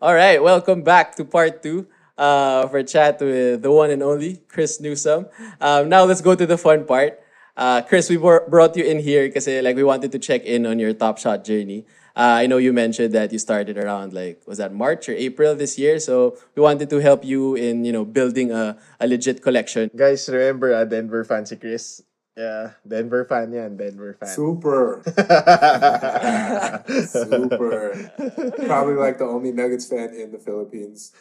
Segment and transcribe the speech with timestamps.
[0.00, 4.40] All right, welcome back to part two uh, for chat with the one and only
[4.48, 5.26] Chris Newsome.
[5.60, 7.20] Um, now let's go to the fun part.
[7.54, 10.64] Uh, Chris, we br- brought you in here because like we wanted to check in
[10.64, 11.84] on your Top Shot journey.
[12.16, 15.54] Uh, I know you mentioned that you started around like was that March or April
[15.54, 19.42] this year, so we wanted to help you in you know building a, a legit
[19.42, 19.90] collection.
[19.94, 22.00] Guys, remember uh, Denver Fancy Chris?
[22.36, 24.28] Yeah, Denver fan yan, Denver fan.
[24.28, 25.02] Super.
[27.06, 27.92] Super.
[28.64, 31.12] Probably like the only Nuggets fan in the Philippines.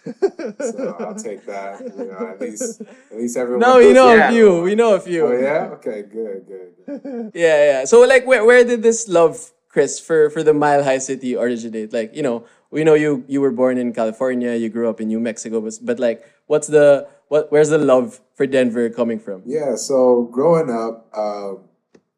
[0.61, 1.81] So I'll take that.
[1.81, 3.61] You know, at least at least everyone.
[3.61, 4.29] No, we know that.
[4.29, 4.61] a few.
[4.61, 5.25] We know a few.
[5.25, 5.73] Oh yeah.
[5.81, 6.03] Okay.
[6.03, 6.45] Good.
[6.47, 6.73] Good.
[6.85, 7.31] good.
[7.33, 7.85] Yeah, yeah.
[7.85, 11.91] So like where where did this love, Chris, for for the Mile High City originate?
[11.91, 15.07] Like, you know, we know you you were born in California, you grew up in
[15.09, 19.43] New Mexico, but, but like what's the what where's the love for Denver coming from?
[19.45, 19.75] Yeah.
[19.75, 21.61] So growing up, um,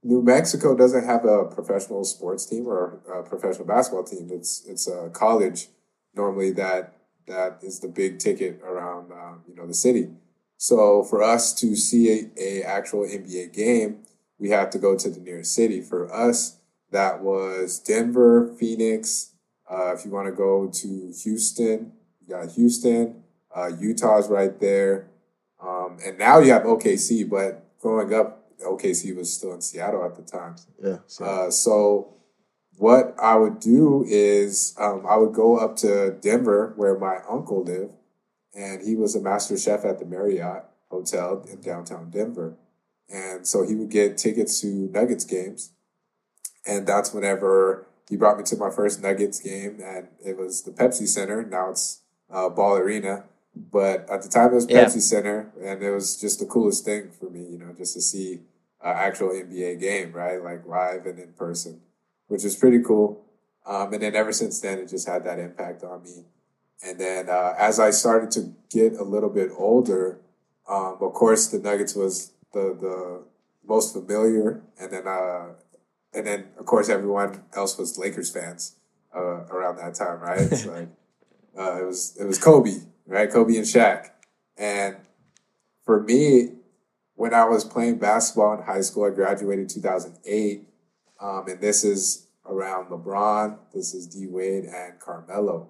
[0.03, 4.29] New Mexico doesn't have a professional sports team or a professional basketball team.
[4.31, 5.67] It's it's a college
[6.15, 6.95] normally that
[7.27, 10.09] that is the big ticket around um, you know the city.
[10.57, 14.03] So for us to see a, a actual NBA game,
[14.39, 15.81] we have to go to the nearest city.
[15.81, 16.57] For us,
[16.91, 19.33] that was Denver, Phoenix.
[19.69, 23.20] Uh, if you want to go to Houston, you got Houston.
[23.55, 25.07] Uh, Utah's right there.
[25.61, 30.15] Um, and now you have OKC, but growing up, OKC was still in Seattle at
[30.15, 30.55] the time.
[30.83, 30.97] Yeah.
[31.07, 32.13] so- Uh, so
[32.77, 37.63] what I would do is um, I would go up to Denver where my uncle
[37.63, 37.93] lived,
[38.55, 42.55] and he was a master chef at the Marriott Hotel in downtown Denver.
[43.09, 45.71] And so he would get tickets to Nuggets games.
[46.65, 50.71] And that's whenever he brought me to my first Nuggets game, and it was the
[50.71, 51.43] Pepsi Center.
[51.43, 52.01] Now it's
[52.31, 53.25] uh, Ball Arena.
[53.55, 54.85] But at the time, it was Yeah.
[54.85, 58.01] Pepsi Center, and it was just the coolest thing for me, you know, just to
[58.01, 58.41] see
[58.81, 60.41] an actual NBA game, right?
[60.41, 61.81] Like live and in person,
[62.27, 63.25] which is pretty cool.
[63.65, 66.25] Um, and then ever since then, it just had that impact on me.
[66.83, 70.19] And then uh, as I started to get a little bit older,
[70.67, 73.23] um, of course, the Nuggets was the the
[73.67, 75.49] most familiar, and then uh,
[76.13, 78.75] and then of course everyone else was Lakers fans
[79.15, 80.39] uh, around that time, right?
[80.41, 80.87] It's like
[81.57, 82.79] uh, it was it was Kobe,
[83.11, 83.29] right?
[83.29, 84.09] Kobe and Shaq,
[84.57, 84.95] and
[85.83, 86.53] for me,
[87.15, 90.67] when I was playing basketball in high school, I graduated 2008,
[91.19, 95.69] um, and this is around LeBron, this is D Wade and Carmelo,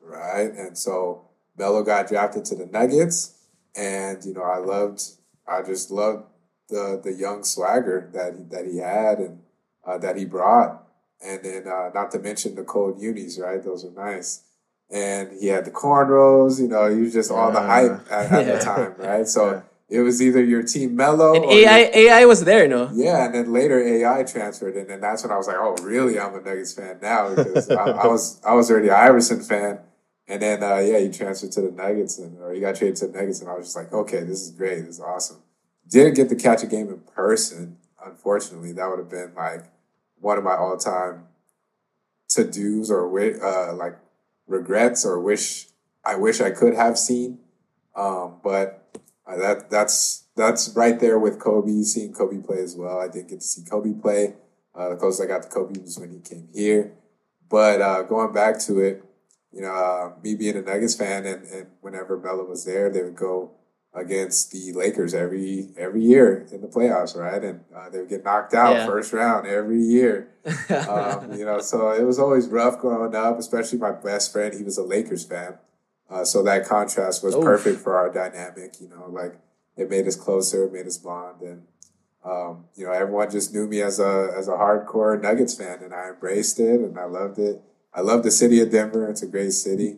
[0.00, 0.52] right?
[0.52, 3.38] And so Melo got drafted to the Nuggets,
[3.74, 5.02] and you know I loved,
[5.48, 6.26] I just loved
[6.68, 9.40] the the young swagger that that he had and
[9.86, 10.86] uh, that he brought,
[11.24, 13.62] and then uh, not to mention the cold unis, right?
[13.62, 14.42] Those were nice.
[14.90, 18.46] And he had the cornrows, you know, he was just all the hype at, at
[18.46, 18.56] Yeah.
[18.56, 19.26] the time, right?
[19.26, 22.90] So it was either your team Melo And or your- AI AI was there, no?
[22.92, 26.18] yeah, and then later AI transferred, and then that's when I was like, "Oh, really?
[26.18, 29.80] I'm a Nuggets fan now." Because I, I was I was already an Iverson fan,
[30.28, 33.06] and then uh, yeah, he transferred to the Nuggets, and or he got traded to
[33.08, 34.80] the Nuggets, and I was just like, "Okay, this is great.
[34.86, 35.38] This is awesome."
[35.88, 38.72] Didn't get to catch a game in person, unfortunately.
[38.72, 39.64] That would have been like
[40.20, 41.24] one of my all time
[42.30, 43.04] to dos or
[43.44, 43.96] uh, like
[44.46, 45.68] regrets or wish
[46.04, 47.38] I wish I could have seen.
[47.96, 51.82] Um, but uh, that that's that's right there with Kobe.
[51.82, 53.00] Seeing Kobe play as well.
[53.00, 54.34] I didn't get to see Kobe play.
[54.74, 56.92] Uh, the closest I got to Kobe was when he came here.
[57.48, 59.04] But uh, going back to it,
[59.52, 63.02] you know, uh, me being a Nuggets fan, and, and whenever Melo was there, they
[63.02, 63.52] would go
[63.94, 67.42] against the Lakers every every year in the playoffs, right?
[67.42, 68.86] And uh, they would get knocked out Yeah.
[68.86, 70.28] first round every year.
[70.88, 74.52] um, you know, so it was always rough growing up, especially my best friend.
[74.54, 75.58] He was a Lakers fan.
[76.10, 77.42] Uh, so that contrast was Oof.
[77.42, 79.36] perfect for our dynamic, you know, like
[79.76, 81.40] it made us closer, made us bond.
[81.40, 81.62] And,
[82.24, 85.94] um, you know, everyone just knew me as a, as a hardcore Nuggets fan and
[85.94, 87.62] I embraced it and I loved it.
[87.94, 89.08] I love the city of Denver.
[89.08, 89.96] It's a great city.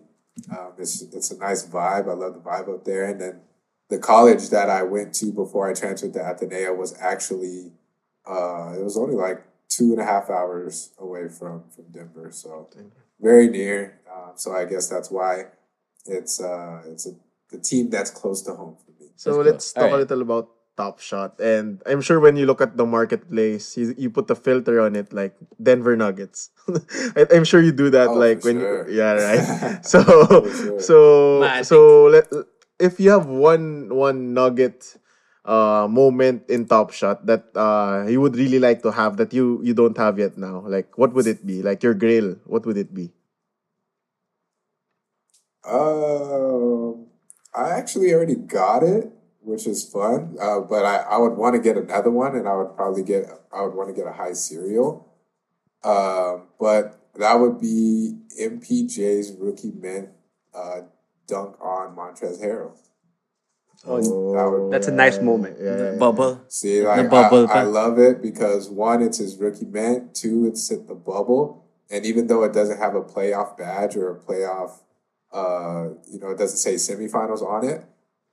[0.51, 2.09] Um, it's, it's a nice vibe.
[2.09, 3.07] I love the vibe up there.
[3.07, 3.41] And then
[3.89, 7.73] the college that I went to before I transferred to Ateneo was actually,
[8.29, 12.31] uh, it was only like two and a half hours away from, from Denver.
[12.33, 12.69] So
[13.21, 14.01] very near.
[14.13, 15.45] Um, so I guess that's why
[16.07, 17.13] it's, uh, it's a,
[17.51, 19.11] the team that's close to home for me.
[19.17, 19.51] So Let's go.
[19.51, 19.95] let's talk Alright.
[19.95, 21.41] a little about top shot.
[21.41, 24.95] And I'm sure when you look at the marketplace, you, you put the filter on
[24.97, 26.51] it like Denver Nuggets.
[27.17, 28.89] I, I'm sure you do that Oh, like when sure.
[28.91, 29.87] yeah right.
[29.87, 30.81] so sure.
[30.81, 31.65] so Matic.
[31.67, 32.27] so let,
[32.79, 34.97] if you have one one nugget
[35.45, 39.61] uh moment in Top Shot that uh you would really like to have that you
[39.63, 41.63] you don't have yet now, like what would it be?
[41.63, 43.13] Like your grail, what would it be?
[45.67, 47.07] Um,
[47.55, 50.37] I actually already got it, which is fun.
[50.41, 53.27] Uh, but I, I would want to get another one, and I would probably get
[53.53, 55.09] I would want to get a high serial.
[55.83, 60.11] Um, but that would be MPJ's rookie mint
[60.55, 60.83] uh,
[61.27, 62.73] dunk on Montrezl Harrell.
[63.87, 65.59] Oh, That would- That's a nice moment.
[65.61, 65.99] Yeah, yeah, yeah.
[65.99, 66.41] Bubble.
[66.49, 70.15] See, like bubble, I, I love it because one, it's his rookie mint.
[70.15, 74.11] Two, it's at the bubble, and even though it doesn't have a playoff badge or
[74.11, 74.81] a playoff,
[75.33, 77.85] uh, you know, it doesn't say semifinals on it.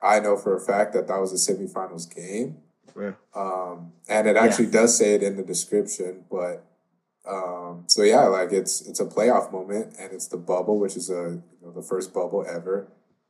[0.02, 2.58] I know for a fact that that was a semifinals game,
[3.00, 3.14] Yeah.
[3.36, 6.24] um, and it actually does say it in the description.
[6.32, 6.64] But
[7.26, 11.10] um, so yeah, like it's it's a playoff moment, and it's the bubble, which is
[11.10, 12.88] a you know, the first bubble ever,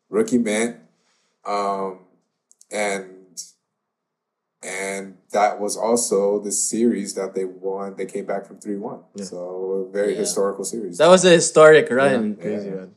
[0.10, 0.78] rookie mint,
[1.46, 2.00] um,
[2.72, 3.10] and
[4.64, 7.96] and that was also the series that they won.
[7.96, 9.38] They came back from three one, so
[9.90, 10.20] a very Yeah.
[10.20, 10.98] historical series.
[10.98, 12.36] That was a historic run.
[12.38, 12.76] Crazy Yeah.
[12.76, 12.96] man.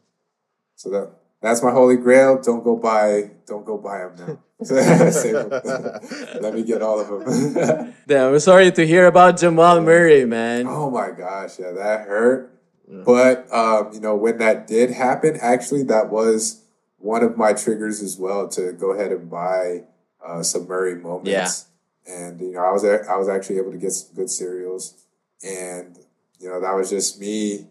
[0.76, 1.10] So that
[1.46, 2.40] that's my holy grail.
[2.42, 3.30] Don't go buy.
[3.46, 4.38] Don't go buy them now.
[5.10, 5.50] Save 'em.
[6.40, 7.94] Let me get all of them.
[8.08, 10.66] Damn, I'm sorry to hear about Jamal Murray, man.
[10.66, 12.52] oh my gosh, yeah, that hurt.
[12.88, 16.62] But um, you know, when that did happen, actually, that was
[16.98, 19.84] one of my triggers as well to go ahead and buy
[20.24, 21.66] uh, some Murray moments.
[22.06, 22.14] Yeah.
[22.14, 25.04] And you know, I was I was actually able to get some good serials,
[25.44, 25.98] and
[26.38, 27.66] you know, that was just me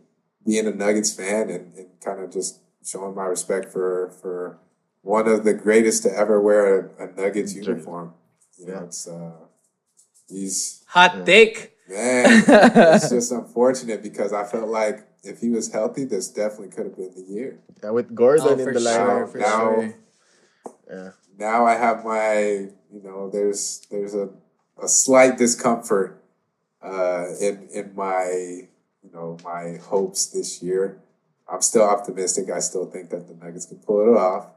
[0.45, 4.59] being a Nuggets fan and, and kind of just showing my respect for for
[5.01, 8.13] one of the greatest to ever wear a, a Nuggets uniform.
[8.57, 9.31] You know, it's uh,
[10.29, 11.73] he's Hot take.
[11.89, 12.43] man,
[12.95, 16.95] it's just unfortunate because I felt like if he was healthy, this definitely could have
[16.97, 17.59] been the year.
[17.83, 19.31] Yeah, with Gordon Oh, in the sure, lineup.
[19.31, 19.95] for Now- sure.
[20.89, 21.09] Yeah.
[21.37, 22.37] Now I have my,
[22.93, 24.29] you know, there's there's a,
[24.81, 26.23] a slight discomfort
[26.81, 28.23] uh, in in my,
[29.03, 31.01] you know, my hopes this year.
[31.51, 32.49] I'm still optimistic.
[32.49, 34.47] I still think that the Nuggets can pull it off,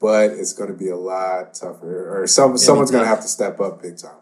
[0.00, 2.22] but it's going to be a lot tougher.
[2.22, 4.20] Or some someone's going to have to step up big time,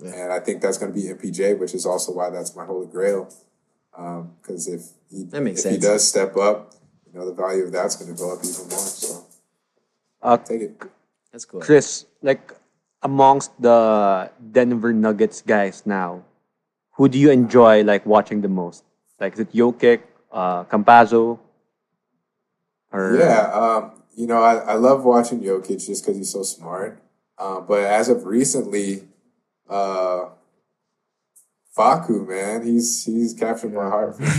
[0.00, 2.86] and I think that's going to be MPJ, which is also why that's my holy
[2.86, 3.32] grail.
[3.92, 6.74] Because if he That makes if he does step up,
[7.06, 8.78] you know, the value of that's going to go up even more.
[8.78, 9.24] So
[10.20, 10.82] Uh, take it.
[11.30, 11.60] That's cool.
[11.60, 12.52] Chris, like
[13.02, 16.24] amongst the Denver Nuggets guys now,
[16.92, 18.82] who do you enjoy like watching the most?
[19.20, 20.00] Like is it Jokic,
[20.32, 21.38] uh, Campazzo,
[22.94, 27.02] or Yeah, um, you know, I, I love watching Jokic just because he's so smart.
[27.36, 29.02] Uh, but as of recently,
[29.68, 30.26] uh,
[31.76, 34.16] Facu, man, he's he's captured my heart.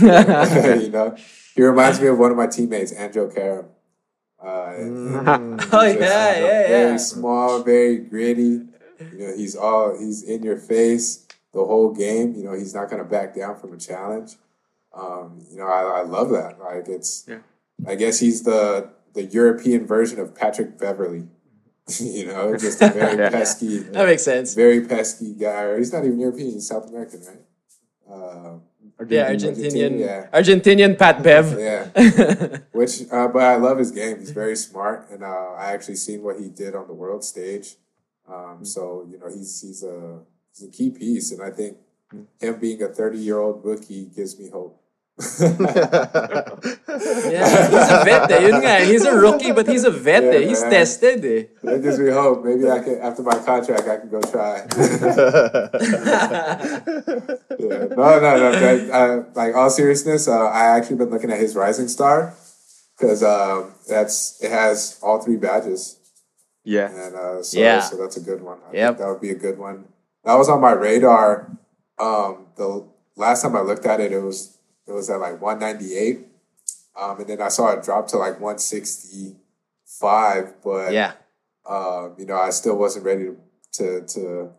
[0.82, 1.14] you know,
[1.54, 3.66] he reminds me of one of my teammates, Anjo Caram.
[4.42, 5.60] Uh, Mm.
[5.72, 6.96] Oh just yeah, yeah, Very yeah.
[6.96, 8.62] small, very gritty.
[9.12, 12.34] You know, he's all he's in your face the whole game.
[12.34, 14.36] You know, he's not going to back down from a challenge.
[14.94, 16.58] Um, you know, I, I love that.
[16.58, 17.26] Like it's,
[17.86, 21.26] I guess he's the the European version of Patrick Beverley.
[22.00, 23.30] you know, just a very Yeah.
[23.30, 24.54] pesky, That makes sense.
[24.54, 25.62] very pesky guy.
[25.62, 27.44] Or he's not even European; he's South American, right?
[28.10, 28.58] Uh,
[29.08, 30.26] Yeah, Argentinian, Argentinian, yeah.
[30.32, 31.46] Argentinian Pat Bev.
[31.60, 31.90] yeah.
[32.72, 34.18] Which, uh, but I love his game.
[34.18, 37.76] He's very smart, and uh, I actually seen what he did on the world stage.
[38.26, 41.76] Um, so you know, he's he's a he's a key piece, and I think
[42.40, 44.80] him being a thirty year old rookie gives me hope.
[45.18, 45.24] Yeah,
[47.72, 48.46] he's a vet eh.
[48.48, 50.46] Yun nga, he's a rookie but he's a vet Yeah, eh.
[50.48, 50.70] He's man.
[50.70, 51.44] tested eh.
[51.62, 52.44] That gives me hope.
[52.44, 54.66] Maybe I can after my contract, I can go try.
[57.58, 57.86] yeah.
[57.96, 58.52] No, no, no.
[58.52, 62.34] That, uh, like all seriousness, uh, I actually been looking at his Rising Star
[62.98, 65.98] because um, that's it has all three badges.
[66.64, 67.80] yeah, And uh, so, Yeah.
[67.80, 68.58] so that's a good one.
[68.68, 68.98] I Yep.
[68.98, 69.86] that would be a good one.
[70.24, 71.50] That was on my radar.
[71.98, 72.84] Um, the
[73.16, 74.55] last time I looked at it, it was
[74.86, 76.26] it was at like 198.
[76.98, 80.54] Um, and then I saw it drop to like 165.
[80.62, 81.12] But Yeah.
[81.68, 83.36] um, you know, I still wasn't ready to,
[83.72, 84.50] to to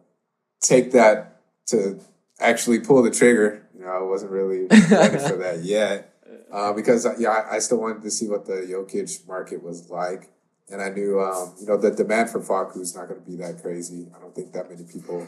[0.62, 2.00] take that to
[2.40, 3.68] actually pull the trigger.
[3.78, 6.14] You know, I wasn't really ready for that yet.
[6.52, 9.90] Uh, because uh, yeah, I, I still wanted to see what the Jokic market was
[9.90, 10.30] like,
[10.70, 13.36] and I knew um, you know the demand for Facu is not going to be
[13.38, 14.08] that crazy.
[14.16, 15.28] I don't think that many people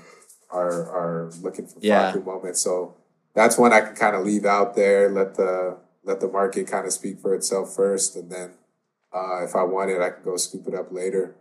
[0.50, 2.12] are are looking for Yeah.
[2.14, 2.62] Facu moments.
[2.62, 2.96] So
[3.34, 5.10] that's one I can kind of leave out there.
[5.10, 8.52] Let the let the market kind of speak for itself first, and then
[9.14, 11.36] uh, if I want it, I can go scoop it up later.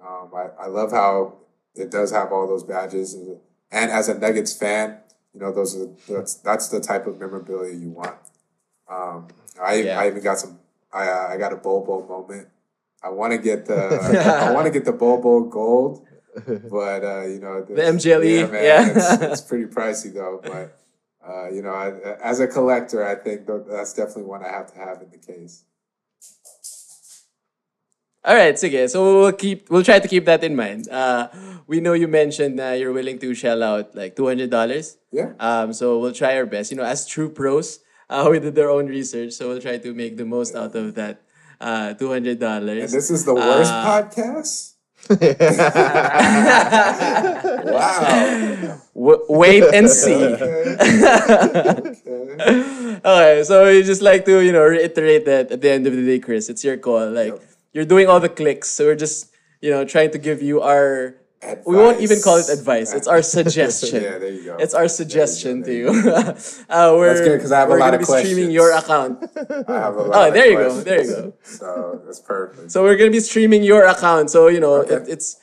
[0.00, 1.38] Um, I, I love how
[1.74, 3.38] it does have all those badges, and,
[3.70, 4.98] and as a Nuggets fan,
[5.34, 8.16] you know those are that's that's the type of memorabilia you want.
[8.90, 9.28] Um,
[9.60, 10.00] I Yeah.
[10.00, 10.58] I even got some.
[10.92, 12.48] I uh, I got a Bobo moment.
[13.02, 13.76] I want to get the
[14.48, 16.06] I want to get the Bobo gold,
[16.46, 18.88] but uh, you know The MJLE, man, yeah.
[18.88, 20.40] it's, it's pretty pricey though.
[20.42, 20.78] But
[21.28, 21.92] uh, you know, I,
[22.22, 25.64] as a collector, I think that's definitely one I have to have in the case.
[28.24, 28.90] All right, sige.
[28.90, 30.88] So we'll keep we'll try to keep that in mind.
[30.88, 31.28] Uh,
[31.66, 34.98] we know you mentioned that you're willing to shell out like two hundred dollars.
[35.12, 35.32] Yeah.
[35.38, 36.70] Um, so we'll try our best.
[36.70, 37.80] You know, as true pros,
[38.10, 40.94] uh, we did our own research, so we'll try to make the most out of
[40.96, 41.22] that
[41.60, 42.92] uh, two hundred dollars.
[42.92, 44.74] And this is the worst Uh, podcast.
[47.74, 48.80] Wow.
[48.94, 50.14] W- wait and see.
[53.04, 56.04] okay, so we just like to you know reiterate that at the end of the
[56.04, 57.10] day, Chris, it's your call.
[57.10, 57.40] Like
[57.72, 61.14] you're doing all the clicks, so we're just you know trying to give you our.
[61.66, 62.92] We won't even call it advice.
[62.92, 64.02] It's our suggestion.
[64.02, 64.56] Yeah, there you go.
[64.58, 65.86] It's our suggestion to you.
[66.68, 68.34] uh, we're, That's good, 'cause I have a lot of questions.
[68.34, 69.14] we're gonna of be streaming your account.
[69.70, 71.32] I have a lot Oh, there you go, there you go.
[71.46, 72.72] So that's perfect.
[72.74, 74.30] So we're gonna be streaming your account.
[74.34, 74.98] So you know Okay.
[74.98, 75.38] it, it's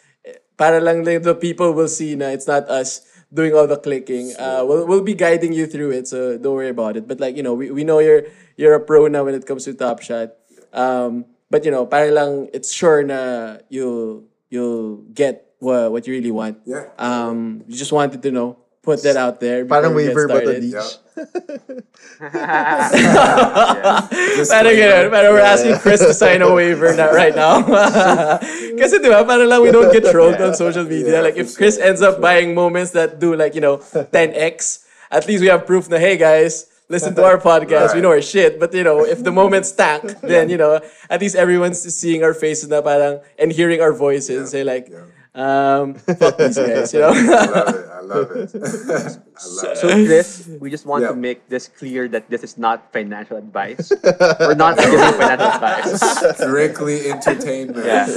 [0.59, 2.99] para lang the the people will see na it's not us
[3.31, 4.35] doing all the clicking.
[4.35, 6.11] Uh, we'll we'll be guiding you through it.
[6.11, 7.07] So don't worry about it.
[7.07, 8.27] But like you know we, we know you're
[8.59, 10.35] you're a pro now when it comes to Top Shot.
[10.75, 16.13] Um, but you know para lang it's sure na you you'll get what what you
[16.13, 16.59] really want.
[16.65, 16.87] Yeah.
[16.97, 19.65] Um, you just wanted to know put that out there.
[19.65, 20.61] before Parang we get waiver ba to started.
[20.61, 20.89] Deej?
[24.37, 25.09] Just Parang like- ganun.
[25.09, 27.63] Parang we're asking Chris to sign a waiver na right now.
[28.79, 31.17] Kasi di ba, parang lang we don't get trolled on social media.
[31.19, 33.77] Yeah, like if for Chris sure, ends up buying moments that do like, you know,
[33.79, 37.95] 10x, at least we have proof na, hey guys, listen to our podcast.
[37.95, 38.59] We know our shit.
[38.59, 40.77] But you know, if the moments tank, then you know,
[41.09, 44.51] at least everyone's seeing our faces na parang and hearing our voices.
[44.51, 45.09] Say like, yeah.
[45.35, 47.11] Um, fuck these guys, you know?
[47.11, 47.85] I love it.
[47.91, 48.51] I love it.
[48.55, 50.07] I love So, it.
[50.07, 51.09] Chris, we just want Yeah.
[51.11, 53.91] to make this clear that this is not financial advice.
[54.39, 55.99] We're not giving financial advice.
[56.39, 57.85] Strictly entertainment.
[57.85, 58.07] Yeah.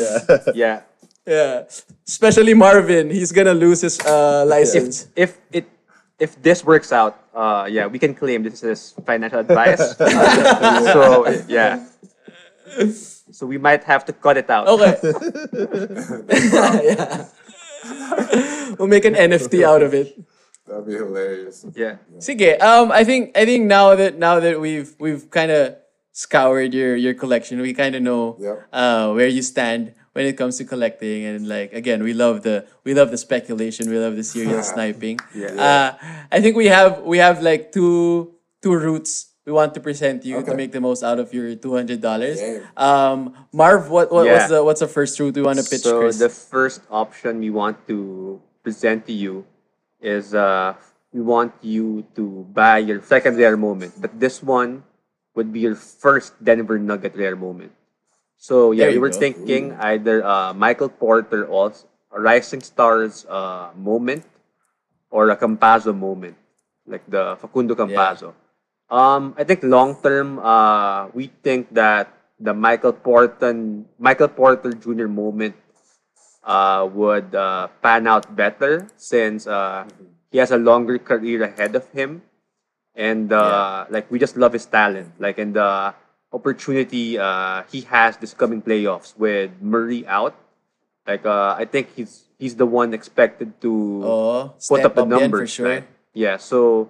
[0.55, 0.77] Yeah.
[1.27, 1.65] yeah.
[2.07, 5.09] Especially Marvin, he's gonna lose his uh, license.
[5.17, 5.67] If it
[6.19, 9.95] if this works out, uh, yeah, we can claim this is financial advice.
[9.99, 11.85] so yeah.
[13.39, 14.67] So we might have to cut it out.
[14.67, 14.99] Okay.
[16.91, 17.29] yeah.
[18.75, 20.19] we'll make an NFT out of it.
[20.67, 21.65] That'd be hilarious.
[21.73, 22.03] Yeah.
[22.19, 25.77] Sige, um, I think I think now that now that we've we've kind of
[26.11, 28.75] scoured your your collection, we kind of know Yep.
[28.75, 32.67] uh, where you stand when it comes to collecting, and like again, we love the
[32.83, 35.21] we love the speculation, we love the serial sniping.
[35.31, 35.55] Yeah.
[35.55, 35.89] Uh,
[36.33, 38.35] I think we have we have like two
[38.67, 41.73] two routes we want to present you to make the most out of your two
[41.73, 42.37] hundred dollars.
[42.77, 46.05] Um, Marv, what, what what's the what's the first route we want to pitch, so
[46.05, 46.21] Chris?
[46.21, 49.49] the first option we want to present to you
[50.05, 50.77] is uh
[51.17, 54.85] we want you to buy your second rare moment, but this one
[55.33, 57.73] would be your first Denver Nugget rare moment.
[58.37, 59.17] So yeah, we you were go.
[59.17, 61.73] thinking either uh, Michael Porter or
[62.13, 64.29] Rising Stars uh, moment
[65.09, 66.37] or a Campazzo moment,
[66.85, 68.37] like the Facundo Campazzo.
[68.91, 72.09] Um, I think long term, uh, we think that
[72.41, 73.53] the Michael Porter
[73.99, 75.09] Michael Porter Jr.
[75.09, 75.55] moment
[76.45, 79.85] uh, would uh, pan out better since uh,
[80.33, 82.23] he has a longer career ahead of him,
[82.95, 85.93] and uh, like we just love his talent, like and the
[86.33, 90.35] opportunity uh, he has this coming playoffs with Murray out.
[91.07, 95.51] Like uh, I think he's he's the one expected to Oh, put up the numbers,
[95.51, 95.69] sure.
[95.69, 95.85] right?
[96.15, 96.89] Yeah, so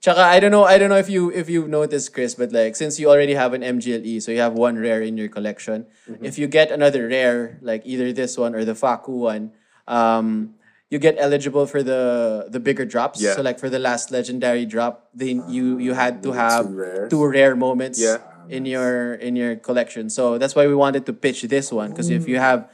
[0.00, 2.76] Tsaka, I don't know, I don't know if you if you've noticed, Chris, but like
[2.76, 5.86] since you already have an MGLE, so you have one rare in your collection.
[6.08, 6.24] Mm-hmm.
[6.24, 9.50] If you get another rare, like either this one or the Facu one,
[9.88, 10.54] um,
[10.88, 13.20] you get eligible for the the bigger drops.
[13.20, 13.34] Yeah.
[13.34, 17.26] So like for the last legendary drop, then you you had to have two two
[17.26, 18.22] rare moments Yeah.
[18.48, 20.10] in your in your collection.
[20.14, 22.70] So that's why we wanted to pitch this one because if you have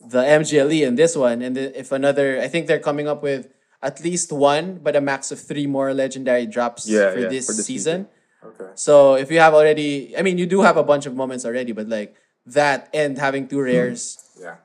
[0.00, 3.50] the MGLE and this one, and then if another, I think they're coming up with
[3.82, 7.46] at least one, but a max of three more legendary drops Yeah, for, yeah, this
[7.46, 8.08] for this season.
[8.44, 8.70] Okay.
[8.74, 11.72] So if you have already, I mean, you do have a bunch of moments already,
[11.72, 12.14] but like
[12.46, 14.56] that and having two rares Yeah.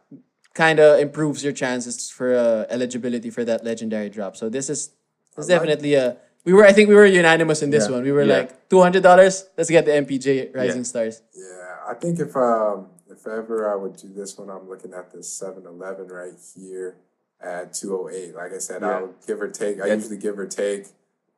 [0.53, 4.36] kind of improves your chances for uh, eligibility for that legendary drop.
[4.36, 4.91] So this is
[5.36, 6.17] this is definitely a.
[6.45, 7.95] We were, I think, we were unanimous in this Yeah.
[7.95, 8.03] one.
[8.03, 9.50] We were like two hundred dollars.
[9.57, 10.84] Let's get the MPJ Rising.
[10.86, 11.22] Stars.
[11.36, 15.12] Yeah, I think if um if ever I would do this one, I'm looking at
[15.12, 16.95] this 7-Eleven right here
[17.42, 18.36] at 208.
[18.36, 18.89] Like I said, Yeah.
[18.89, 19.82] I'll give or take.
[19.82, 19.96] I Yeah.
[19.96, 20.88] usually give or take,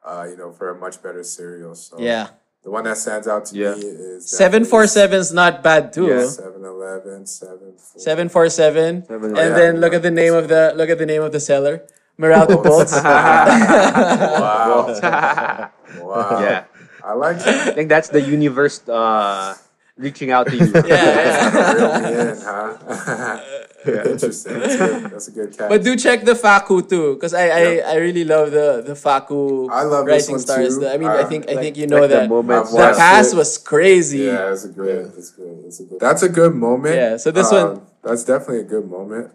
[0.05, 1.75] uh, you know, for a much better serial.
[1.75, 2.29] So Yeah,
[2.63, 3.75] the one that stands out to Yeah.
[3.75, 6.07] me is seven four seven's not bad too.
[6.07, 6.25] Yeah.
[6.25, 6.65] 7-Eleven.
[6.77, 8.01] 11, 7, 4.
[8.01, 9.05] Seven four seven.
[9.05, 11.39] Seven, And then look at the name of the look at the name of the
[11.39, 11.83] seller.
[12.19, 12.93] Meralco Bolts.
[12.93, 14.87] Wow.
[16.01, 16.39] wow.
[16.41, 16.63] Yeah.
[17.03, 19.55] I like I think that's the universe uh,
[19.97, 20.65] reaching out to you.
[20.73, 21.73] yeah, yeah.
[21.73, 23.56] Reel in, huh?
[23.95, 24.59] Yeah, interesting.
[24.59, 25.03] That's, good.
[25.11, 25.69] That's a good catch.
[25.69, 27.63] But do check the Facu too, because I, I,
[27.93, 30.75] I really love the the Facu I love this Rising one Stars.
[30.75, 30.81] too.
[30.81, 32.71] The- I mean, I Uh, think I think you know like the that moments.
[32.71, 33.37] The pass it.
[33.37, 34.19] was crazy.
[34.19, 35.05] Yeah, that's a good.
[35.15, 35.63] That's good.
[35.63, 35.99] That's a good.
[35.99, 36.95] That's a good moment.
[36.95, 39.31] Yeah, so this Um, one- That's definitely a good moment.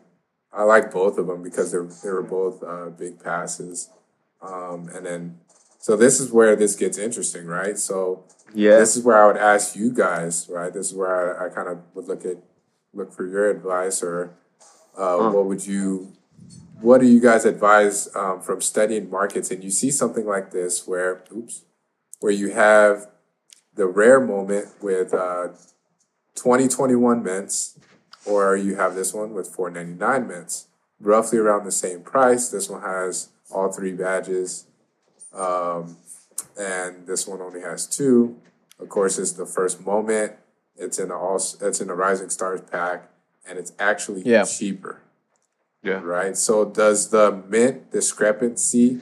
[0.52, 3.88] I like both of them because they're they were both uh, big passes,
[4.42, 5.38] um, and then
[5.78, 7.78] so this is where this gets interesting, right?
[7.78, 8.78] So Yeah.
[8.78, 10.73] this is where I would ask you guys, right?
[10.73, 12.37] This is where I, I kind of would look at
[12.94, 14.35] look for your advice or
[14.96, 16.12] uh, what would you
[16.80, 19.50] what do you guys advise um, from studying markets?
[19.50, 21.62] And you see something like this where oops
[22.20, 23.08] where you have
[23.75, 25.49] the rare moment with uh,
[26.34, 27.78] 2021 mints
[28.26, 30.68] or you have this one with 499 mints
[31.00, 32.49] roughly around the same price.
[32.49, 34.66] This one has all three badges
[35.32, 35.96] um,
[36.58, 38.40] and this one only has two.
[38.78, 40.32] Of course it's the first moment.
[40.76, 43.12] It's in a all it's in a rising stars pack
[43.49, 44.44] and it's actually Yeah.
[44.44, 45.00] cheaper
[45.82, 46.00] Yeah.
[46.02, 46.37] right?
[46.37, 49.00] So does the mint discrepancy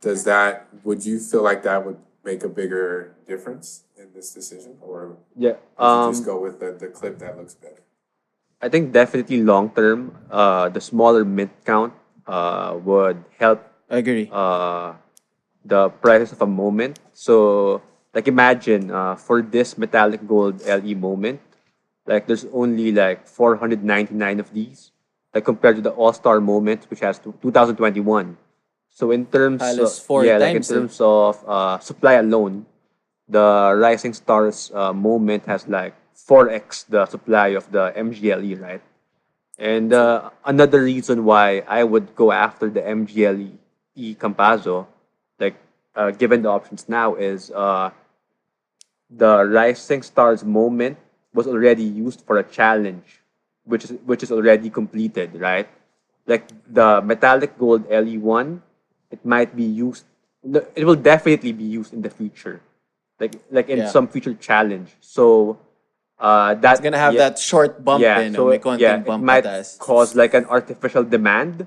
[0.00, 4.78] does that would you feel like that would make a bigger difference in this decision
[4.80, 5.56] or Yeah.
[5.78, 7.82] would you Um, just go with the, the clip that looks better?
[8.60, 11.94] I think definitely long term, uh, the smaller mint count
[12.26, 14.28] uh, would help I agree.
[14.32, 14.94] uh,
[15.64, 16.98] the prices of a moment.
[17.12, 17.82] So,
[18.14, 21.40] like, imagine uh, for this metallic gold LE moment,
[22.08, 24.90] like, there's only like 499 of these,
[25.34, 28.36] like, compared to the All Star moment, which has 2021.
[28.90, 30.66] So, in terms Halos of, yeah, like, in eh.
[30.66, 32.66] terms of uh, supply alone,
[33.28, 38.82] the Rising Stars uh, moment has like 4x the supply of the MGLE, right?
[39.58, 43.52] And uh, another reason why I would go after the MGLE
[43.94, 44.86] E Campazzo,
[45.38, 45.56] like
[45.94, 47.90] uh, given the options now, is uh,
[49.10, 50.96] the Rising Stars moment
[51.34, 53.20] was already used for a challenge,
[53.64, 55.68] which is which is already completed, right?
[56.26, 58.60] Like the metallic gold LE1,
[59.10, 60.04] it might be used.
[60.44, 62.60] It will definitely be used in the future,
[63.20, 63.88] like like in Yeah.
[63.88, 64.96] some future challenge.
[65.00, 65.58] So
[66.18, 68.34] uh, that's gonna have that short bump yeah, in.
[68.34, 69.44] so it, yeah, it bump might
[69.78, 71.66] cause like an artificial demand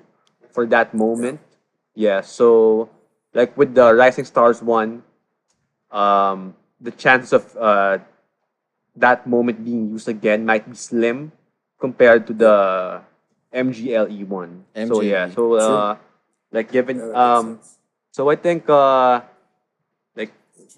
[0.52, 1.40] for that moment.
[1.96, 2.22] Yeah.
[2.22, 2.90] so
[3.34, 5.04] like with the Rising Stars one,
[5.92, 8.00] um, the chances of uh,
[8.96, 11.32] that moment being used again might be slim
[11.80, 13.02] compared to the
[13.54, 14.66] MGLE one.
[14.88, 15.98] So yeah, so uh,
[16.52, 17.60] like given Yeah, that makes um,
[18.12, 19.22] so I think uh,
[20.16, 20.34] like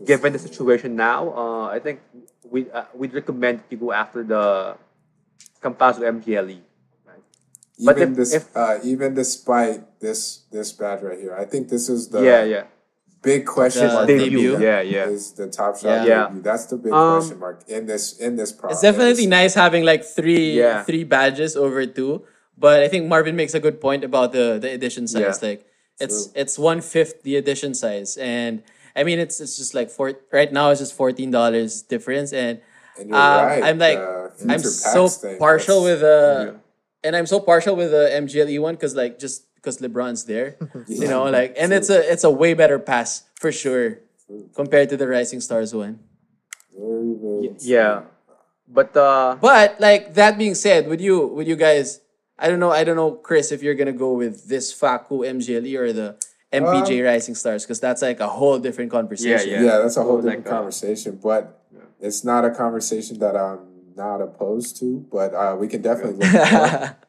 [0.05, 2.01] given the situation now, uh, I think
[2.49, 4.77] we uh, we'd recommend you go after the
[5.61, 6.61] Campazzo MGLE.
[7.05, 7.23] Right?
[7.85, 11.69] but even if- this if- uh, even despite this this badge right here, I think
[11.69, 12.65] this is the yeah, yeah.
[13.23, 14.07] Big question The mark.
[14.07, 14.59] debut.
[14.59, 15.07] Yeah, yeah.
[15.07, 16.05] Is the top shot Yeah.
[16.05, 16.23] Yeah.
[16.27, 16.41] debut.
[16.43, 18.75] That's the big Um, question mark in this in this process.
[18.77, 20.83] It's definitely nice having like three Yeah.
[20.83, 22.23] three badges over two.
[22.57, 25.39] But I think Marvin makes a good point about the the edition size.
[25.41, 25.49] Yeah.
[25.49, 25.65] Like
[25.99, 28.61] it's it's one fifth the edition size, and
[28.95, 32.59] I mean it's it's just like four right now it's just fourteen dollars difference, and
[32.99, 36.17] And you're um, right, I'm like the I'm so packs thing, partial that's- with the
[37.05, 41.07] and I'm so partial with the MGLE one because like just because LeBron's there, you
[41.07, 43.99] know, like and it's a it's a way better pass for sure
[44.55, 45.99] compared to the Rising Stars one.
[46.77, 48.01] Very, very Yeah.
[48.67, 52.01] But uh, But like that being said, would you would you guys?
[52.37, 52.71] I don't know.
[52.71, 56.17] I don't know, Chris, if you're gonna go with this Facu MGLE or the
[56.51, 59.49] MPJ Rising Stars, because that's like a whole different conversation.
[59.49, 59.61] Yeah.
[59.61, 61.63] Yeah, that's a whole Go like different conversation, but
[61.99, 65.05] it's not a conversation that I'm not opposed to.
[65.11, 67.02] But uh, we can definitely look.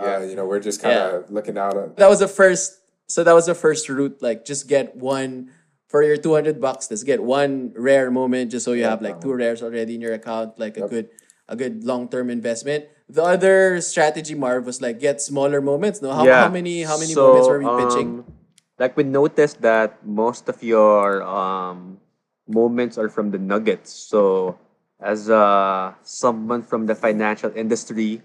[0.00, 0.24] At it.
[0.24, 1.76] uh, you know, we're just kind of looking out.
[1.76, 2.78] At, that was the first.
[3.08, 4.22] So that was the first route.
[4.22, 5.50] Like, just get one
[5.88, 6.88] for your two hundred bucks.
[6.88, 10.14] Just get one rare moment, just so you have like two rares already in your
[10.14, 11.10] account, like a good
[11.48, 12.86] a good long term investment.
[13.10, 16.00] The other strategy, Marv, was like get smaller moments.
[16.00, 16.46] No, how, yeah.
[16.46, 18.08] how many how many So, moments were we pitching?
[18.22, 18.32] um,
[18.78, 21.98] like we noticed that most of your um,
[22.46, 23.90] moments are from the Nuggets.
[23.92, 24.58] So
[25.02, 28.22] as uh, someone from the financial industry,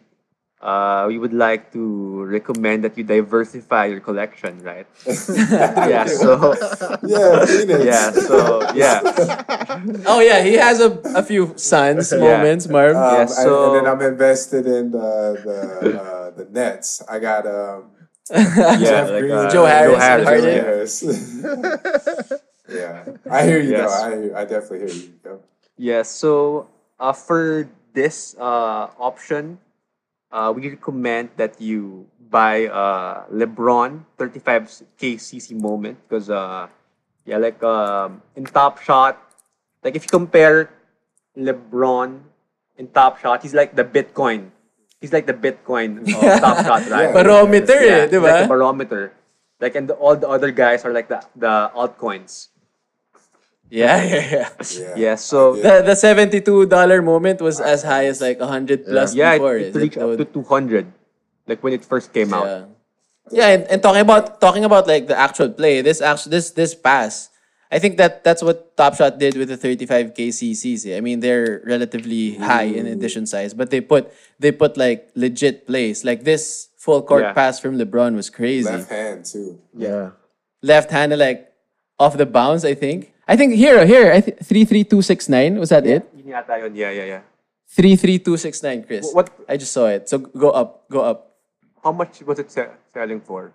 [0.61, 4.87] uh, we would like to recommend that you diversify your collection, right?
[5.05, 6.05] yeah.
[6.05, 6.55] So
[7.03, 7.45] yeah,
[7.83, 8.11] yeah.
[8.11, 9.01] So yeah.
[10.07, 12.95] Oh yeah, he has a, a few sons moments, Marv.
[12.95, 15.59] Um, Yeah, and- so- and then I'm invested in the the
[16.01, 17.03] uh, the Nets.
[17.07, 17.91] I got um,
[18.33, 18.75] Yeah.
[18.81, 21.61] Jeff like, Green, uh, Joe Harris, Joe Harris, Harden.
[21.61, 22.37] yeah.
[22.65, 23.93] Yeah, I hear you Yes.
[23.93, 24.33] though.
[24.33, 25.13] I I definitely hear you.
[25.23, 25.37] Yep.
[25.77, 26.65] Yeah, so
[26.97, 29.61] uh, for this uh, option,
[30.31, 36.67] uh, we recommend that you buy uh, LeBron 35k CC moment because uh,
[37.25, 39.17] yeah, like um, in Top Shot,
[39.83, 40.69] like if you compare
[41.38, 42.21] LeBron
[42.77, 44.51] in Top Shot, he's like the Bitcoin.
[45.01, 47.09] He's like the Bitcoin of Top Shot, right?
[47.09, 47.23] Yeah.
[47.23, 49.13] Barometer Yeah, eh, he's like the barometer.
[49.59, 52.49] Like and the, all the other guys are like the the altcoins.
[53.69, 54.49] Yeah, yeah, yeah.
[54.78, 54.93] Yeah.
[54.95, 59.58] Yeah, so The the $72 moment was as high as like 100 plus yeah, before.
[59.58, 60.86] it, it is reached up to 200,
[61.47, 62.45] like when it first came out.
[62.45, 62.65] Yeah.
[63.32, 66.78] Yeah, and, and talking about talking about like the actual play, this actual this this
[66.78, 67.34] pass,
[67.73, 70.86] I think that that's what Top Shot did with the 35k CCs.
[70.95, 75.65] I mean, they're relatively high in addition size, but they put they put like legit
[75.65, 76.06] plays.
[76.06, 77.34] Like this full court Yeah.
[77.34, 78.69] pass from LeBron was crazy.
[78.69, 79.58] Left hand too.
[79.73, 80.12] Yeah.
[80.62, 81.49] Left hand like
[81.97, 83.10] off the bounce, I think.
[83.27, 86.05] I think here here I think 33269 was that it?
[86.13, 86.73] Yun yata yun.
[86.77, 87.23] Yeah, yeah, yeah.
[87.73, 89.09] 33269 Chris.
[89.13, 90.07] What- I just saw it.
[90.07, 91.33] So go up, go up.
[91.83, 93.53] How much was it se- selling for?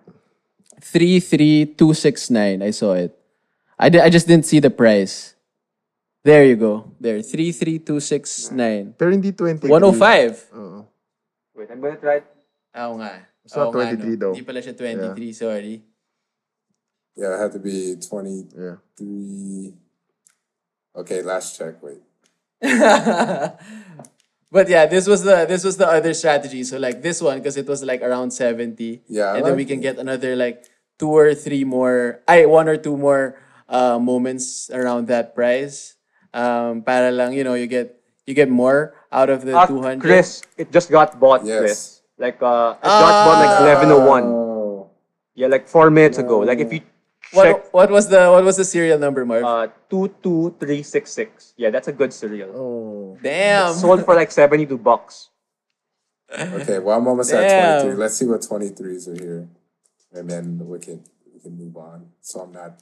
[0.81, 2.61] 33269.
[2.61, 3.15] I saw it.
[3.79, 5.35] I, di- I just didn't see the price.
[6.23, 6.85] There you go.
[6.99, 7.21] There.
[7.23, 8.93] 33269.
[8.97, 9.67] Pero hindi 20.
[9.67, 10.53] 105.
[10.53, 10.85] Oo.
[11.55, 12.21] Wait, I'm gonna try.
[12.77, 13.25] Oo nga.
[13.43, 14.33] It's not Oo nga, 23 though.
[14.37, 15.81] Hindi pala siya 23, sorry.
[17.15, 18.51] Yeah, it had to be 23.
[18.55, 19.71] Yeah.
[20.95, 21.81] Okay, last check.
[21.83, 21.99] Wait.
[24.51, 26.63] But yeah, this was the this was the other strategy.
[26.67, 28.99] So like this one, because it was like around 70.
[29.07, 29.87] Yeah, I And then we like can it.
[29.87, 30.67] get another like
[30.99, 33.39] two or three more, I one or two more
[33.71, 35.95] uh, moments around that price.
[36.35, 37.95] Um, para lang, you know, you get
[38.27, 40.03] you get more out of the Ah, 200.
[40.03, 41.59] Chris, it just got bought, Yes.
[41.59, 41.79] Chris.
[42.19, 44.23] Like, uh, it got bought like 1101.
[44.27, 44.91] Oh,
[45.33, 46.43] Yeah, like four minutes ago.
[46.43, 46.83] Like if you
[47.33, 49.43] What, what was the what was the serial number, Marv?
[49.43, 51.53] uh, 22366.
[51.55, 52.51] Yeah, that's a good serial.
[52.55, 53.17] Oh.
[53.23, 53.73] Damn.
[53.73, 55.29] Sold for like 72 bucks.
[56.31, 56.79] okay.
[56.79, 57.97] Well, I'm almost at 23.
[57.99, 59.47] Let's see what 23s are here,
[60.13, 61.03] and then we can
[61.33, 62.07] we can move on.
[62.21, 62.79] So I'm not.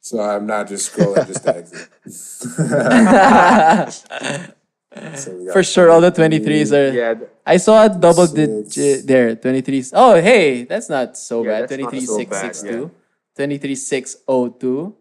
[0.00, 1.88] So I'm not just scrolling just to exit.
[5.16, 6.92] So For sure, all the 23s are.
[6.94, 8.74] Yeah, I saw a double Six.
[8.76, 9.90] digit there, 23s.
[9.92, 11.68] Oh, hey, that's not so Yeah, bad.
[11.68, 12.90] that's not so bad, 23662.
[13.36, 14.94] 23602.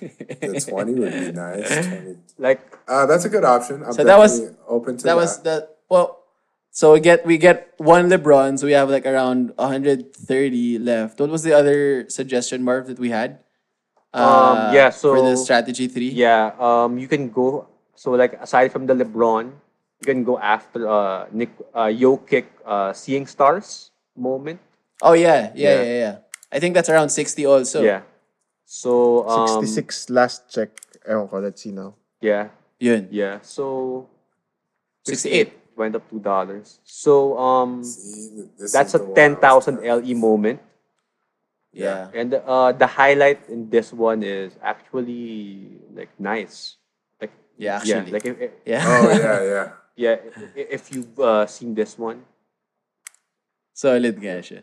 [0.00, 1.68] the 20 would be nice.
[1.88, 2.16] 20.
[2.38, 3.82] like Uh, that's a good option.
[3.82, 6.18] I'm So that was- definitely open to that was the well.
[6.70, 11.18] So we get we get one LeBron, so we have like around 130 left.
[11.18, 13.42] What was the other suggestion, Marv, that we had?
[14.14, 16.10] Um, yeah, for the strategy three.
[16.10, 17.66] yeah, um, you can go.
[17.98, 22.92] So like aside from the LeBron, you can go after uh Nick uh Jokic uh
[22.92, 24.60] seeing stars moment.
[25.02, 25.82] Oh yeah, yeah, Yeah.
[25.82, 26.14] yeah, yeah.
[26.52, 27.82] I think that's around 60 also.
[27.82, 28.02] Yeah.
[28.66, 30.70] So um, 66 last check.
[31.08, 31.94] Ewan ko, let's see now.
[32.20, 33.08] Yeah, Yun.
[33.10, 33.40] yeah.
[33.42, 34.06] So
[35.06, 35.56] 68.
[35.76, 36.78] went up two dollars.
[36.84, 40.60] So um, See, that's a the one I ten was thousand trying- LE moment.
[41.72, 42.10] Yeah.
[42.12, 46.76] And uh, the highlight in this one is actually like nice.
[47.20, 48.12] Like Yeah, yeah, actually.
[48.12, 48.82] like if, if- Yeah.
[48.84, 49.66] Oh yeah, yeah.
[49.96, 50.16] yeah,
[50.58, 52.22] i- if you've uh, seen this one,
[53.72, 54.60] Solid nga siya.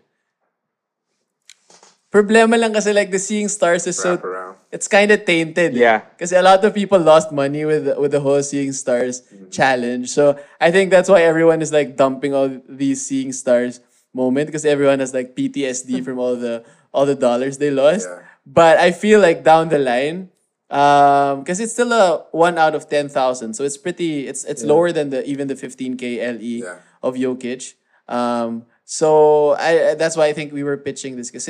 [2.12, 5.74] Problema lang kasi like the seeing stars is so Wrap it's kind of tainted.
[5.74, 6.02] Yeah.
[6.15, 10.10] Because a lot of people lost money with with the whole seeing stars challenge.
[10.10, 13.80] So I think that's why everyone is like dumping all these seeing stars
[14.13, 18.08] moment because everyone has like PTSD from all the all the dollars they lost.
[18.10, 18.24] Yeah.
[18.46, 20.32] But I feel like down the line,
[20.72, 24.28] um, because it's still a one out of ten thousand, so it's pretty.
[24.28, 26.80] It's it's lower than the even the fifteen k LE Yeah.
[27.04, 27.76] of Jokic.
[28.08, 31.43] Um, so I that's why I think we were pitching this because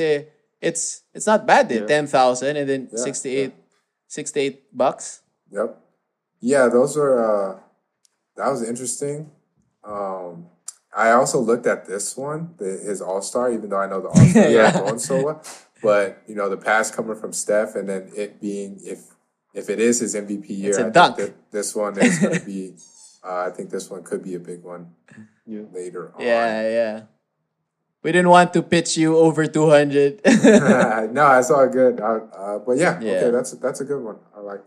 [0.62, 1.72] it's it's not bad.
[1.72, 1.86] Eh?
[1.86, 3.54] Ten thousand and then Yeah, 68,
[4.08, 5.22] 68 bucks.
[5.52, 5.78] Yep.
[6.42, 7.60] Yeah, those were uh
[8.36, 9.32] that was interesting.
[9.84, 10.48] Um
[10.96, 14.08] I also looked at this one, the, his All Star, even though I know the
[14.16, 14.72] All Star Yeah.
[14.74, 15.42] going so well.
[15.84, 19.00] But you know, the pass coming from Steph, and then it being if
[19.54, 21.34] if it is his MVP year, It's a I dunk.
[21.52, 22.76] this one is going to be.
[23.24, 24.94] Uh, I think this one could be a big one
[25.46, 25.62] Yeah.
[25.74, 26.22] later on.
[26.22, 27.02] Yeah, yeah.
[28.04, 30.22] We didn't want to pitch you over two hundred.
[30.26, 32.00] no, it's all good.
[32.00, 33.12] Uh, uh, but yeah, Yeah.
[33.14, 34.18] okay, that's that's a good one.
[34.36, 34.62] I like.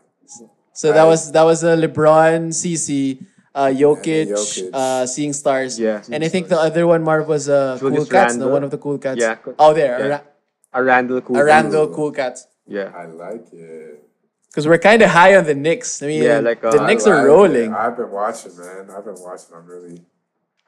[0.73, 4.71] So that was that was a LeBron, CC, uh, Jokic, Jokic.
[4.73, 5.79] Uh, Seeing Stars.
[5.79, 6.03] Yeah.
[6.11, 8.35] and I think the other one, Marv, was uh, Cool Julius Cats.
[8.35, 8.53] No, Randle.
[8.53, 9.21] one of the Cool Cats.
[9.21, 9.37] Yeah.
[9.59, 10.05] Oh, there, Yeah.
[10.07, 10.25] Ara-
[10.73, 11.37] a Randle cool.
[11.37, 12.47] Arando Cool Cats.
[12.66, 12.93] Yeah.
[12.97, 14.05] I like it.
[14.49, 16.03] Because we're kind of high on the Knicks.
[16.03, 17.71] I mean, Yeah, like, uh, the I Knicks are rolling.
[17.73, 17.77] it.
[17.77, 18.88] I've been watching, man.
[18.97, 19.55] I've been watching.
[19.55, 20.01] I'm really.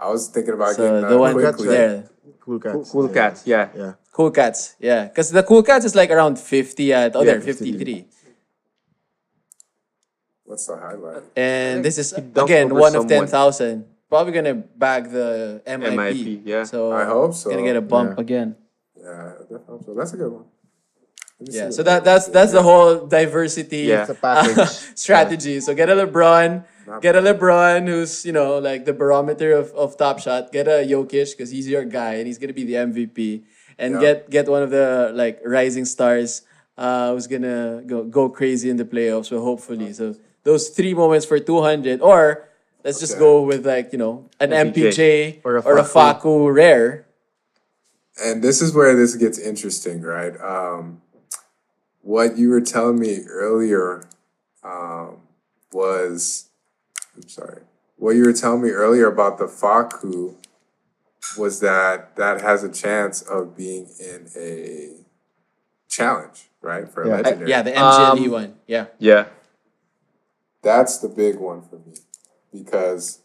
[0.02, 1.68] I was thinking about So getting the uh, one quickly.
[1.68, 2.04] there,
[2.40, 2.90] Cool Cool, cats.
[2.90, 3.40] cool cats.
[3.46, 3.68] Yeah.
[3.76, 3.92] Yeah.
[4.12, 4.76] Cool Cats.
[4.78, 7.16] Yeah, because the Cool Cats is like around fifty at.
[7.16, 8.04] Oh, Yeah, there, fifty-three.
[10.44, 11.22] What's the highlight?
[11.36, 13.86] And this is again over one of ten thousand.
[14.10, 15.96] Probably gonna bag the MIP.
[15.96, 16.64] MIP, yeah.
[16.64, 17.48] So I hope so.
[17.50, 18.20] Gonna get a bump Yeah.
[18.20, 18.56] again.
[19.00, 19.80] Yeah, definitely.
[19.86, 20.44] So that's a good one.
[21.40, 21.70] Yeah.
[21.70, 22.32] So that that's is.
[22.32, 24.04] that's the whole diversity Yeah.
[24.12, 25.60] It's a strategy.
[25.60, 26.64] So get a LeBron,
[27.00, 30.52] get a LeBron who's you know like the barometer of, of top shot.
[30.52, 33.42] Get a Jokic because he's your guy and he's gonna be the MVP.
[33.78, 34.00] And Yeah.
[34.00, 36.42] get get one of the like rising stars
[36.78, 39.26] uh, who's gonna go go crazy in the playoffs.
[39.26, 40.14] So hopefully, so
[40.44, 42.48] those three moments for two hundred, or
[42.84, 47.06] let's just go with like you know an MPJ, Or a or a Facu rare.
[48.20, 50.36] And this is where this gets interesting, right?
[50.40, 51.00] Um,
[52.02, 54.04] what you were telling me earlier
[54.62, 55.16] um,
[55.72, 56.48] was,
[57.16, 57.62] I'm sorry.
[57.96, 60.34] What you were telling me earlier about the Facu
[61.38, 64.90] was that that has a chance of being in a
[65.88, 66.88] challenge, right?
[66.88, 67.16] For a Yeah.
[67.16, 67.50] legendary.
[67.50, 68.54] Yeah, the MGLE Um, one.
[68.66, 68.86] Yeah.
[68.98, 69.26] Yeah.
[70.62, 71.94] That's the big one for me
[72.52, 73.20] because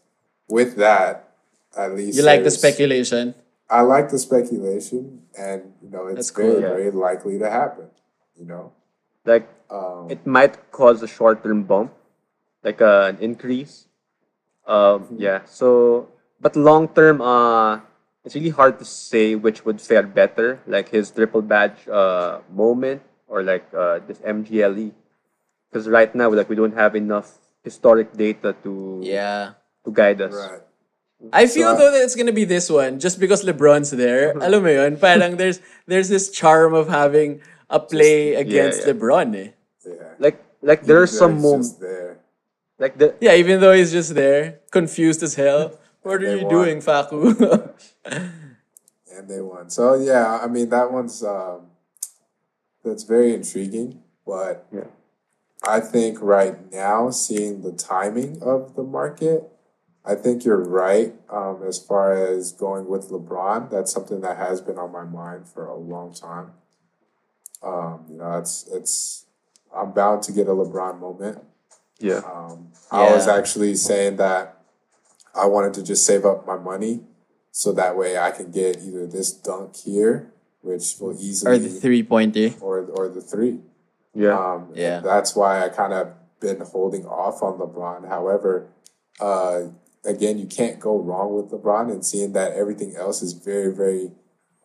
[0.48, 1.30] with that,
[1.76, 3.34] at least You like the speculation.
[3.70, 6.46] I like the speculation, and you know it's cool.
[6.46, 6.68] very, Yeah.
[6.68, 7.90] very likely to happen.
[8.36, 8.72] You know,
[9.24, 11.92] Like um, it might cause a short term bump,
[12.62, 13.86] like uh, an increase.
[14.66, 15.16] Um, Mm-hmm.
[15.18, 15.40] yeah.
[15.46, 16.08] So,
[16.40, 17.80] but long term, uh,
[18.24, 23.00] it's really hard to say which would fare better, like his triple badge uh moment
[23.28, 24.92] or like uh this MGLE,
[25.70, 29.56] because right now like we don't have enough historic data to Yeah.
[29.84, 30.34] to guide us.
[30.36, 30.60] right.
[31.32, 34.36] I feel So- though that it's gonna be this one just because LeBron's there.
[34.44, 37.40] Alam mo yun, parang there's there's this charm of having
[37.72, 38.92] a play against yeah.
[38.92, 39.48] LeBron eh.
[39.88, 42.20] Yeah, Like like there are some moments there.
[42.78, 45.78] Like the Yeah, even though he's just there, confused as hell.
[46.02, 46.54] What are you won.
[46.54, 47.74] doing, Facu?
[48.04, 49.68] and they won.
[49.68, 51.66] So yeah, I mean that one's um,
[52.84, 54.02] that's very intriguing.
[54.26, 54.84] But Yeah.
[55.66, 59.50] I think right now, seeing the timing of the market,
[60.04, 63.68] I think you're right um, as far as going with LeBron.
[63.68, 66.52] That's something that has been on my mind for a long time.
[67.62, 69.26] Um, you know, it's it's
[69.74, 71.42] I'm bound to get a LeBron moment.
[71.98, 72.20] Yeah.
[72.24, 74.62] Um, I was actually saying that
[75.34, 77.00] I wanted to just save up my money
[77.52, 80.32] so that way I can get either this dunk here,
[80.62, 82.50] which will easily, or the three pointer.
[82.60, 83.60] or or the three.
[84.14, 84.38] Yeah.
[84.38, 85.00] Um, Yeah.
[85.00, 88.08] that's why I kind of been holding off on LeBron.
[88.08, 88.68] However,
[89.20, 89.62] uh,
[90.04, 94.12] again, you can't go wrong with LeBron, and seeing that everything else is very, very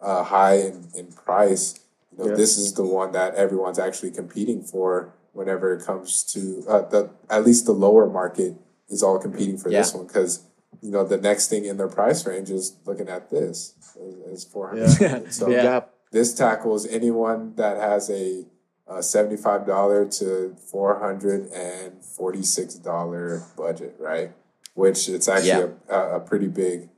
[0.01, 1.79] uh, high in, in price.
[2.11, 2.35] You know, Yeah.
[2.35, 7.09] this is the one that everyone's actually competing for whenever it comes to uh, the
[7.29, 8.55] at least the lower market
[8.89, 10.43] is all competing for this one because
[10.81, 14.43] you know the next thing in their price range is looking at this is, is
[14.45, 14.89] four hundred.
[15.01, 15.19] Yeah.
[15.29, 15.63] So Yeah.
[15.63, 15.89] Gap.
[16.11, 18.45] this tackles anyone that has a,
[18.87, 24.31] a seventy-five dollar to four hundred and forty-six dollar budget, right?
[24.75, 26.89] Which it's actually a, a, a pretty big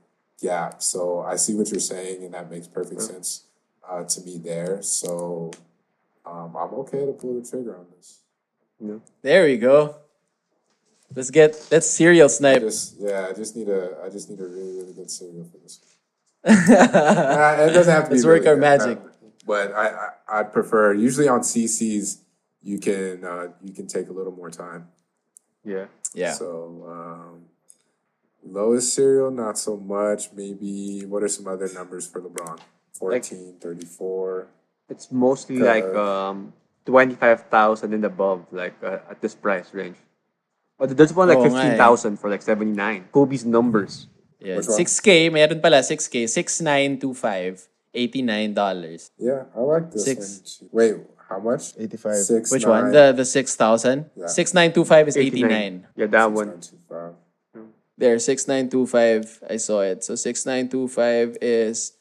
[0.41, 0.81] gap.
[0.81, 3.45] So I see what you're saying, and that makes perfect sense
[3.89, 4.81] uh, to me there.
[4.81, 5.51] So
[6.25, 8.21] um, I'm okay to pull the trigger on this.
[9.21, 9.95] There we go.
[11.15, 12.61] Let's get let's serial snipe.
[12.61, 15.57] Just yeah, I just need a I just need a really really good serial for
[15.57, 15.79] this.
[16.45, 18.99] Uh, it doesn't have to Let's be work really our good, magic.
[19.47, 22.19] But I, I I'd prefer usually on CCs
[22.61, 24.87] you can uh, you can take a little more time.
[25.63, 25.85] yeah.
[26.13, 26.33] Yeah.
[26.33, 27.45] So um,
[28.43, 30.31] lowest serial not so much.
[30.33, 32.59] Maybe what are some other numbers for LeBron?
[32.93, 34.47] 14, 34.
[34.89, 36.53] It's mostly Uh, like um
[36.85, 39.97] twenty five thousand and above, like uh, at this price range.
[40.79, 41.53] Oh, there's one like Oo nga eh.
[41.53, 43.09] fifteen thousand for like seventy nine.
[43.11, 44.07] Kobe's numbers.
[44.39, 44.57] Yeah.
[44.57, 44.77] Which one?
[44.77, 49.09] 6K, meron pala 6K, 6925, $89.
[49.17, 50.61] Yeah, I like this Six.
[50.61, 50.69] one.
[50.69, 50.95] Wait,
[51.29, 51.73] how much?
[51.73, 52.15] 85.
[52.15, 52.51] Six.
[52.51, 52.91] Which nine, one?
[52.91, 54.05] The the 6000?
[54.13, 54.27] Yeah.
[54.27, 55.87] 6925 is 89.
[55.95, 56.47] Yeah, that six, one.
[56.47, 57.13] nine, two, five.
[57.97, 60.03] There 6925, I saw it.
[60.03, 61.93] So 6925 is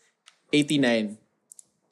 [0.53, 1.19] 89.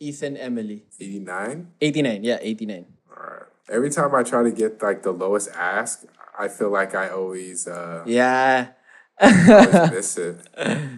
[0.03, 0.83] Ethan Emily.
[0.99, 1.69] 89.
[1.81, 2.87] 89, yeah, 89.
[3.09, 3.43] Alright.
[3.71, 6.03] Every time I try to get like the lowest ask,
[6.37, 8.75] I feel like I always uh Yeah.
[9.23, 10.37] always miss it.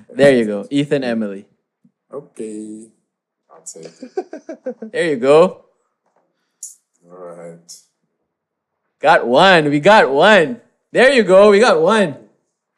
[0.08, 0.66] There you go.
[0.70, 1.44] Ethan Emily.
[2.10, 2.88] Okay.
[3.52, 4.10] I'll take it.
[4.92, 5.66] There you go.
[7.04, 7.68] All right.
[9.00, 9.68] Got one.
[9.68, 10.60] We got one.
[10.92, 11.50] There you go.
[11.50, 12.16] We got one.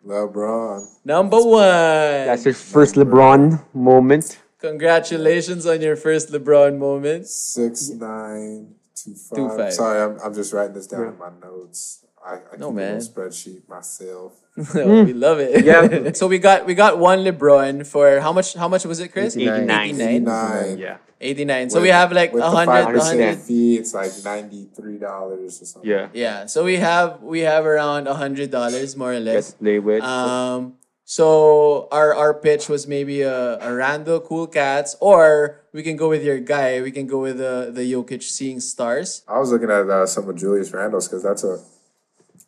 [0.05, 0.87] LeBron.
[1.05, 2.27] Number one.
[2.27, 4.39] That's your first LeBron moment.
[4.59, 7.27] Congratulations on your first LeBron moment.
[7.27, 9.37] Six nine two five.
[9.37, 9.73] Two five.
[9.73, 12.05] Sorry, I'm I'm just writing this down in my notes.
[12.25, 12.95] I, I No, keep man.
[12.97, 14.33] a spreadsheet myself.
[14.75, 15.65] we love it.
[15.65, 16.11] Yeah.
[16.15, 18.55] so we got we got one LeBron for how much?
[18.55, 19.37] How much was it, Chris?
[19.37, 19.71] 89.
[19.71, 20.25] 89.
[20.25, 20.79] Nine.
[20.79, 20.97] Yeah.
[21.21, 21.71] 89.
[21.71, 25.65] So we have like with the 100, 100 fee, it's like ninety three dollars or
[25.65, 25.91] something.
[25.91, 26.09] Yeah.
[26.13, 26.47] Yeah.
[26.47, 29.53] So we have we have around $100 more or Get less.
[29.53, 30.03] to play with.
[30.03, 30.75] Um
[31.09, 36.09] so our our pitch was maybe a, a Randle Cool Cats or we can go
[36.11, 36.83] with your guy.
[36.83, 39.23] We can go with the the Jokic Seeing Stars.
[39.31, 41.63] I was looking at uh, some of Julius Randle's because that's a.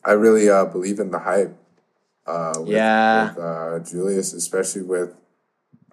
[0.05, 1.55] I really uh, believe in the hype.
[2.27, 3.31] Uh, with, Yeah.
[3.31, 5.15] With, uh, Julius, especially with,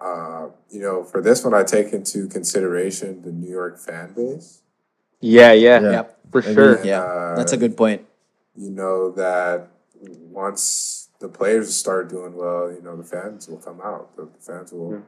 [0.00, 4.60] uh, you know, for this one, I take into consideration the New York fan base.
[5.20, 5.90] yeah, yeah, Yeah.
[5.90, 6.18] Yep.
[6.32, 6.54] for Agree.
[6.54, 6.84] sure.
[6.84, 7.02] Yeah.
[7.02, 8.06] Uh, That's a good point.
[8.54, 9.68] You know that
[10.30, 14.16] once the players start doing well, you know the fans will come out.
[14.16, 15.02] The, the fans will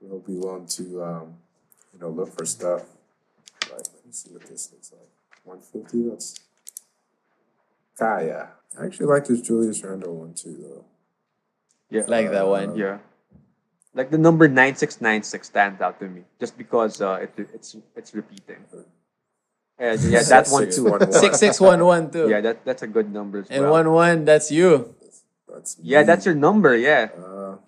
[0.00, 1.34] will be willing to, um,
[1.92, 2.82] you know, look for stuff.
[3.64, 5.10] Like, let me see what this looks like.
[5.44, 6.08] One fifty.
[6.08, 6.38] That's
[7.98, 8.50] Kaya.
[8.78, 10.84] I actually like this Julius Randle one too, though.
[11.90, 12.04] Yeah.
[12.06, 12.76] Like that one.
[12.76, 12.98] Yeah.
[13.94, 18.62] Like the number 9696 stands out to me just because uh, it, it's it's repeating.
[19.80, 20.86] Yeah, yeah that one too.
[20.86, 21.12] 611.
[21.12, 22.28] 6611 too.
[22.28, 23.72] Yeah, that, that's a good number as And well.
[23.72, 24.94] 1 1, that's you.
[25.58, 26.06] That's Yeah, me.
[26.06, 27.10] that's your number, yeah.
[27.18, 27.58] Uh,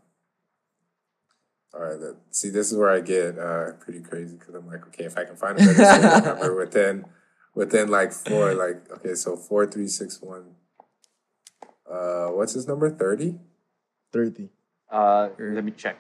[1.75, 1.99] all right.
[1.99, 5.19] That, see, this is where I get uh, pretty crazy because I'm like, okay, if
[5.19, 7.05] I can find a better number within
[7.55, 10.55] within like four, like okay, so four three six one.
[11.91, 12.91] Uh, what's his number?
[12.91, 13.35] Thirty.
[14.13, 14.51] 30.
[14.91, 15.99] Uh, let me check.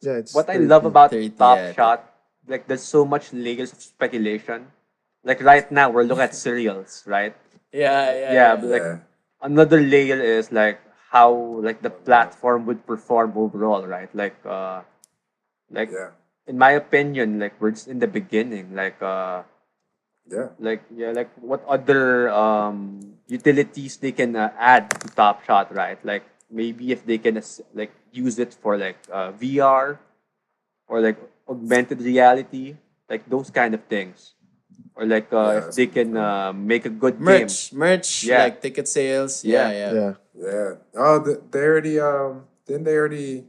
[0.00, 1.72] Yeah, it's What I love about 30, Top yeah.
[1.72, 2.12] Shot,
[2.46, 4.68] like there's so much layers of speculation.
[5.24, 7.34] Like right now, we're looking at serials, right?
[7.72, 8.32] Yeah, yeah.
[8.32, 8.98] Yeah, but like Yeah.
[9.46, 10.82] Another layer is like
[11.14, 11.30] how
[11.62, 14.10] like the platform would perform overall, right?
[14.14, 14.82] Like uh,
[15.70, 16.10] like Yeah.
[16.46, 18.74] in my opinion, like we're just in the beginning.
[18.74, 19.46] Like uh,
[20.26, 20.50] Yeah.
[20.58, 25.98] like yeah, like what other um utilities they can uh, add to Top Shot, right?
[26.04, 27.40] Like maybe if they can
[27.74, 29.98] like use it for like uh, VR
[30.88, 32.76] or like augmented reality,
[33.10, 34.35] like those kind of things,
[34.94, 37.24] or like uh, Yeah, if they can uh, make a good game.
[37.24, 38.44] merch, merch, Yeah.
[38.44, 39.44] like ticket sales.
[39.44, 39.76] Yeah, Yeah.
[39.76, 39.92] yeah.
[39.92, 40.12] Yeah.
[40.36, 40.70] Yeah.
[40.96, 43.44] Oh, th- they already um didn't they already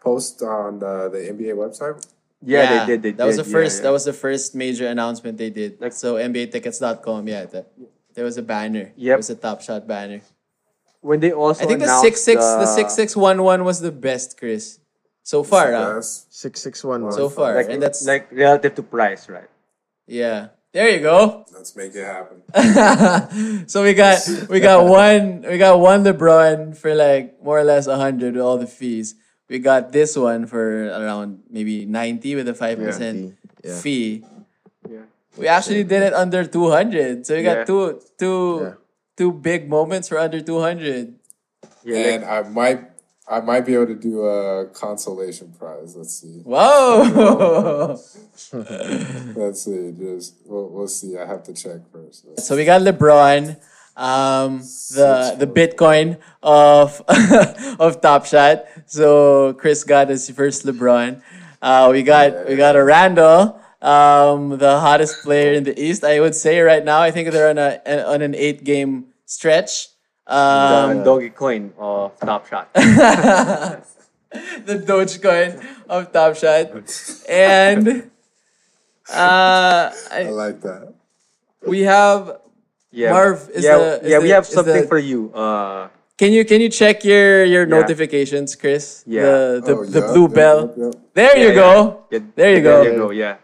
[0.00, 2.00] post on the the NBA website?
[2.42, 3.02] Yeah, they did.
[3.02, 3.78] They that was the first.
[3.78, 3.82] yeah.
[3.88, 5.80] That was the first major announcement they did.
[5.80, 7.28] Like- so NBAtickets.com.
[7.28, 7.66] Yeah, that,
[8.14, 8.92] there was a banner.
[8.96, 9.14] Yep.
[9.14, 10.20] It was a Top Shot banner.
[11.00, 13.80] when they also I think the six six the the- six six one one was
[13.80, 14.78] the best, Chris.
[15.22, 16.00] So far, ah.
[16.00, 16.26] Yes.
[16.32, 17.12] 6611.
[17.12, 19.48] So far, like and that's like relative to price, right?
[20.10, 20.48] Yeah.
[20.72, 21.44] There you go.
[21.50, 22.42] Let's make it happen.
[23.68, 27.86] so we got we got one we got one LeBron for like more or less
[27.86, 29.14] hundred with all the fees.
[29.50, 33.34] We got this one for around maybe ninety with a five percent
[33.66, 33.78] Yeah.
[33.82, 34.22] fee.
[34.88, 35.10] Yeah.
[35.36, 37.26] We actually did it under two hundred.
[37.26, 37.70] So we got Yeah.
[37.70, 38.74] two two Yeah.
[39.18, 41.18] two big moments for under two hundred.
[41.82, 42.89] Yeah, and I might
[43.30, 45.94] I might be able to do a consolation prize.
[45.94, 46.42] Let's see.
[46.42, 47.96] Whoa!
[48.52, 49.92] Let's see.
[49.96, 51.16] Just we'll, we'll see.
[51.16, 52.26] I have to check first.
[52.26, 53.56] Let's so we got LeBron,
[53.96, 57.00] um, the the Bitcoin of
[57.78, 58.64] of Top Shot.
[58.86, 61.22] So Chris got his first LeBron.
[61.62, 66.02] Uh, we got we got a Randle, um, the hottest player in the East.
[66.02, 67.00] I would say right now.
[67.00, 67.78] I think they're on a
[68.10, 69.86] on an eight game stretch.
[70.30, 72.72] Um, the doggy coin of Top Shot.
[72.74, 73.82] the
[74.86, 76.70] Dogecoin of Top Shot,
[77.28, 78.10] and
[79.10, 80.94] uh, I I, like that.
[81.66, 82.38] we have
[82.92, 84.18] Yeah, Marv, is yeah, the- yeah.
[84.22, 85.30] we have something the- for you.
[85.34, 85.88] Uh,
[86.20, 87.74] Can you can you check your your Yeah.
[87.80, 89.02] notifications, Chris?
[89.08, 89.24] Yeah.
[89.24, 90.58] The the, Oh, the yup, blue yup, bell.
[91.16, 92.04] There you yeah, go.
[92.12, 92.20] yeah.
[92.36, 92.74] There you go.
[92.84, 93.08] There you go.
[93.10, 93.40] Yeah.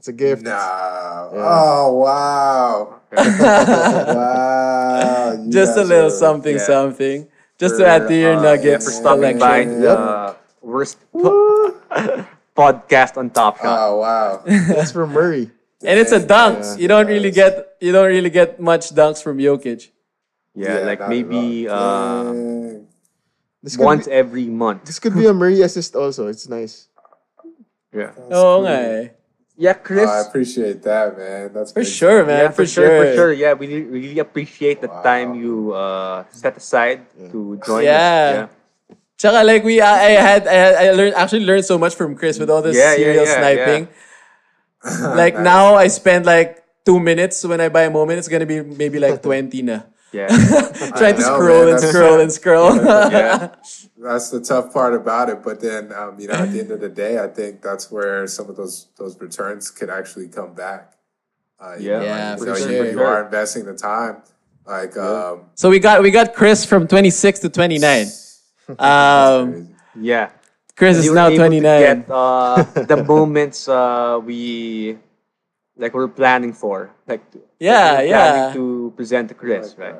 [0.00, 0.48] It's a gift.
[0.48, 1.28] Nah.
[1.28, 3.04] Oh wow.
[3.12, 5.36] wow.
[5.52, 6.64] Just a little are- something yeah.
[6.64, 7.28] something.
[7.60, 9.84] Just to add to your uh, nuggets yeah, for stopping by collection.
[9.84, 11.76] the worst po-
[12.56, 13.68] podcast on Top Shot.
[13.76, 14.40] Oh wow.
[14.48, 15.52] That's for Murray.
[15.84, 16.64] And it's a dunk.
[16.64, 16.76] Yeah.
[16.80, 19.92] You don't really get you don't really get much dunks from Jokic.
[20.56, 22.32] yeah, like maybe uh,
[23.60, 24.88] This could, once be, every month.
[24.88, 26.32] this could be a Murray assist also.
[26.32, 26.88] It's nice.
[27.92, 28.16] Yeah.
[28.32, 29.19] Oh nga eh.
[29.60, 30.08] Yeah, Chris.
[30.08, 31.52] Oh, I appreciate that, man.
[31.52, 31.92] That's For big.
[31.92, 32.48] sure, man.
[32.48, 33.04] yeah, for, for sure, sure.
[33.04, 33.32] for sure.
[33.36, 35.04] Yeah, we really, really appreciate the Wow.
[35.04, 37.92] time you uh, set aside to join Yeah.
[37.92, 38.32] us.
[38.32, 38.46] Yeah.
[39.20, 42.16] Tsaka like we I, I had I had I learned actually learned so much from
[42.16, 43.82] Chris with all this Yeah, yeah, serial yeah, sniping.
[45.12, 48.64] like now I spend like two minutes when I buy a moment, it's gonna be
[48.64, 49.84] maybe like twenty na.
[50.12, 50.26] Yeah.
[50.96, 51.68] Trying to know, scroll man.
[51.68, 52.76] and That's- scroll and scroll.
[53.12, 53.54] yeah.
[53.98, 55.42] That's the tough part about it.
[55.42, 58.26] But then, um, you know, at the end of the day, I think that's where
[58.26, 60.94] some of those those returns could actually come back.
[61.60, 61.98] Uh, you Yeah.
[61.98, 62.84] know, Yeah, like, for you know, sure.
[62.86, 64.22] you, you are investing the time.
[64.66, 68.06] Like, um, So we got we got Chris from 26 to 29.
[68.78, 69.68] Um.
[70.00, 70.30] Yeah.
[70.76, 71.60] Chris is now 29.
[71.62, 74.96] Get, uh, the moments uh, we
[75.80, 78.52] like we're planning for, like to, Yeah, we're yeah.
[78.54, 79.96] to present to Chris, right?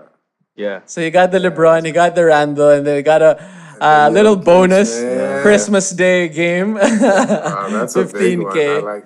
[0.55, 0.81] Yeah.
[0.85, 3.33] So you got the LeBron, you got the Randle, and then you got a
[3.81, 5.41] uh, the little bonus man.
[5.41, 6.75] Christmas Day game.
[6.75, 8.53] Wow, that's a big one.
[8.53, 8.83] I 15K.
[8.85, 9.05] like,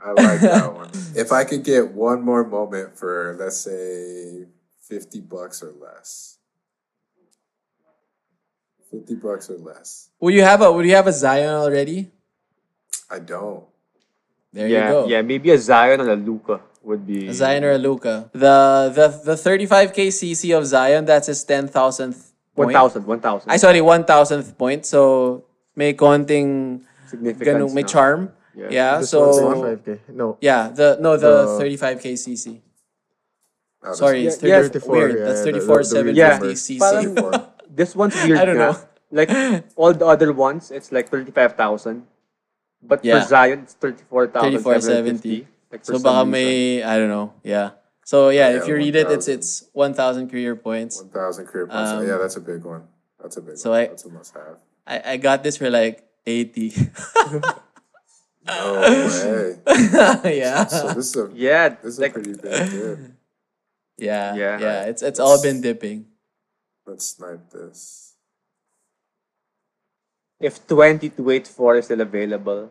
[0.00, 0.90] I like that one.
[1.14, 4.46] If I could get one more moment for, let's say,
[4.88, 6.38] fifty bucks or less,
[8.90, 12.10] fifty bucks or less, Will you have a Will you have a Zion already?
[13.10, 13.64] I don't.
[14.52, 15.06] There yeah, you go.
[15.06, 15.22] yeah.
[15.22, 18.30] Maybe a Zion or a Luka would be A Zion or a Luka.
[18.32, 21.04] The the the 35k CC of Zion.
[21.04, 22.74] That's his 10,000th one point.
[22.74, 23.50] thousand, one thousand.
[23.50, 24.84] I sorry, 1,000th point.
[24.86, 25.44] So
[25.76, 27.46] may konting significance.
[27.70, 27.88] ganun, may no?
[27.88, 28.32] charm.
[28.56, 28.68] Yeah.
[28.70, 28.98] Yeah.
[28.98, 30.10] This so 1.5K.
[30.10, 30.36] No.
[30.40, 32.60] yeah, the no the The- 35k CC.
[33.82, 35.18] No, Sorry, it's 30, Yeah, 34, weird.
[35.18, 37.46] yeah, That's the- the- 34 the 750 real CC.
[37.72, 38.38] This one's weird.
[38.42, 38.76] I don't know.
[39.10, 39.30] Like
[39.76, 42.04] all the other ones, it's like thirty-five thousand,
[42.82, 43.20] but Yeah.
[43.22, 44.62] for Zion, it's thirty-four thousand.
[44.62, 45.46] 3470.
[45.70, 46.30] Like So for some baka reason.
[46.30, 47.34] may I don't know.
[47.44, 47.70] Yeah.
[48.04, 49.34] So yeah, if you read it, it's 1,000.
[49.38, 50.98] it's 1,000 career points.
[51.00, 51.90] One thousand career points.
[51.92, 52.88] Um, yeah, that's a big one.
[53.22, 53.80] That's a big so one.
[53.80, 54.56] I- that's a must have.
[54.86, 56.72] I, I got this for like 80.
[58.46, 59.58] No way.
[60.38, 60.64] yeah.
[60.66, 62.98] So this is a Yeah, this is like a pretty big dip.
[63.98, 64.34] Yeah.
[64.34, 64.58] Yeah.
[64.58, 64.82] Yeah.
[64.88, 66.06] It's it's all been dipping.
[66.86, 68.14] Let's snipe this.
[70.40, 72.70] If twenty to eight four is still available,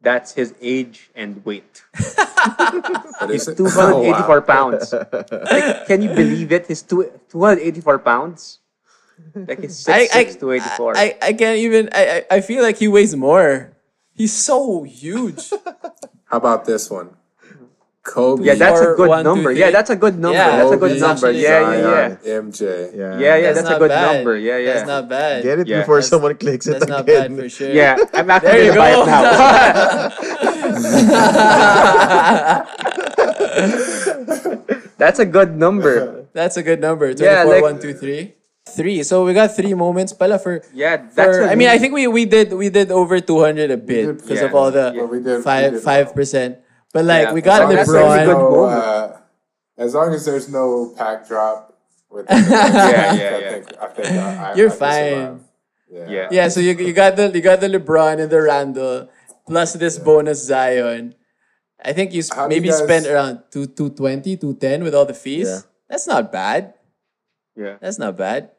[0.00, 1.84] that's his age and weight.
[3.20, 3.56] But He's is it?
[3.56, 4.46] two oh, hundred Oh, eighty-four wow.
[4.46, 4.92] pounds.
[4.92, 6.66] Like, can you believe it?
[6.66, 8.58] He's two two hundred eighty-four pounds.
[9.34, 10.96] Like he's I, six I, six to eighty-four.
[10.96, 13.72] I, I can't even I, I I feel like he weighs more.
[14.12, 15.50] He's so huge.
[16.28, 17.16] How about this one?
[18.04, 18.44] Kobe.
[18.44, 19.54] Yeah, that's a good one, number.
[19.54, 20.36] Two, yeah, that's a good number.
[20.36, 21.30] Yeah, that's a good number.
[21.32, 22.38] Yeah, yeah, yeah.
[22.38, 22.60] MJ.
[22.60, 23.52] Yeah, yeah, yeah.
[23.52, 24.16] That's, that's a good bad.
[24.16, 24.36] number.
[24.36, 24.74] Yeah, yeah.
[24.74, 25.42] That's not bad.
[25.42, 25.80] Get it yeah.
[25.80, 26.88] before that's, someone clicks that's it.
[26.88, 27.72] That's not bad for sure.
[27.72, 29.24] Yeah, I'm not there gonna buy it now.
[34.98, 36.26] that's a good number.
[36.34, 37.14] That's a good number.
[37.14, 38.34] 24, yeah, like, one, two, three.
[38.68, 39.02] Three.
[39.02, 42.06] So we got three moments pala for Yeah, that's for, I mean I think we
[42.06, 45.40] we did we did over 200 a bit because yeah, of all the yeah.
[45.40, 46.63] 5 5%.
[46.94, 48.24] But like Yeah, we got as long as LeBron.
[48.24, 48.78] good no, moment.
[48.78, 49.16] uh,
[49.76, 51.74] as long as there's no pack drop
[52.08, 53.50] with Yeah, yeah, I yeah.
[53.50, 55.28] think I think I, I, You're I can survive.
[55.28, 55.44] fine.
[55.90, 56.06] Yeah.
[56.08, 56.28] Yeah.
[56.30, 59.10] Yeah, so you, you got the you got the LeBron and the Randle
[59.46, 61.14] plus this bonus Zion.
[61.84, 64.94] I think you sp- How do you maybe guys- spent around two, 220, 210 with
[64.94, 65.50] all the fees.
[65.50, 65.60] Yeah.
[65.90, 66.74] That's not bad.
[67.58, 67.76] Yeah.
[67.82, 68.50] That's not bad.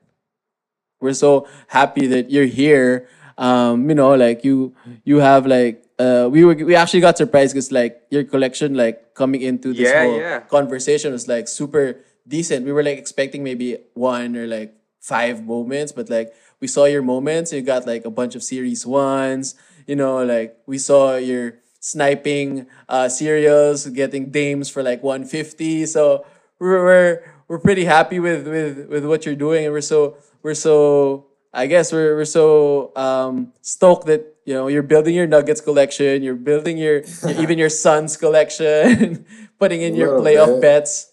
[1.01, 3.07] We're so happy that you're here.
[3.37, 7.53] Um, you know, like you you have like uh we were we actually got surprised
[7.53, 10.39] because like your collection like coming into this Yeah, whole yeah.
[10.41, 12.65] conversation was like super decent.
[12.65, 17.01] We were like expecting maybe one or like five moments, but like we saw your
[17.01, 17.53] moments.
[17.53, 19.55] You got like a bunch of series ones.
[19.87, 25.85] You know, like we saw your sniping uh serials, getting dames for like 150.
[25.85, 26.25] So
[26.59, 30.55] we're we're, we're pretty happy with, with with what you're doing, and we're so we're
[30.55, 35.61] so I guess we're we're so um, stoked that you know you're building your Nuggets
[35.61, 39.25] collection, you're building your, your even your son's collection,
[39.59, 40.61] putting in your playoff bit.
[40.61, 41.11] bets.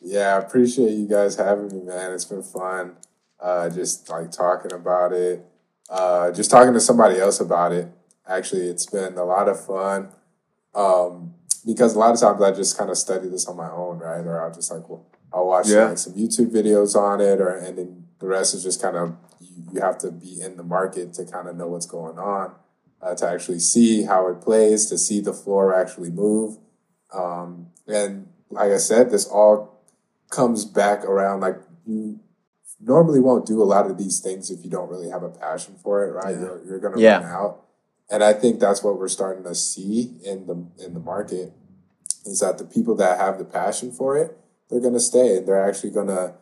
[0.00, 2.12] Yeah, I appreciate you guys having me, man.
[2.12, 2.96] It's been fun.
[3.40, 5.44] Uh, just like talking about it,
[5.90, 7.88] uh, just talking to somebody else about it.
[8.26, 10.08] Actually, it's been a lot of fun.
[10.74, 13.98] Um, because a lot of times I just kind of study this on my own,
[13.98, 14.20] right?
[14.24, 15.86] Or I'll just like, well, I'll watch Yeah.
[15.88, 19.16] like some YouTube videos on it, or and then the rest is just kind of
[19.72, 22.54] you, have to be in the market to kind of know what's going on,
[23.02, 26.58] uh, to actually see how it plays, to see the floor actually move.
[27.12, 29.82] Um, and like I said, this all
[30.30, 32.20] comes back around like you
[32.80, 35.76] normally won't do a lot of these things if you don't really have a passion
[35.82, 36.38] for it, right?
[36.38, 37.18] You're, you're gonna Yeah.
[37.18, 37.62] run out.
[38.10, 41.52] And I think that's what we're starting to see in the in the market
[42.24, 44.36] is that the people that have the passion for it,
[44.68, 46.34] they're gonna stay and they're actually gonna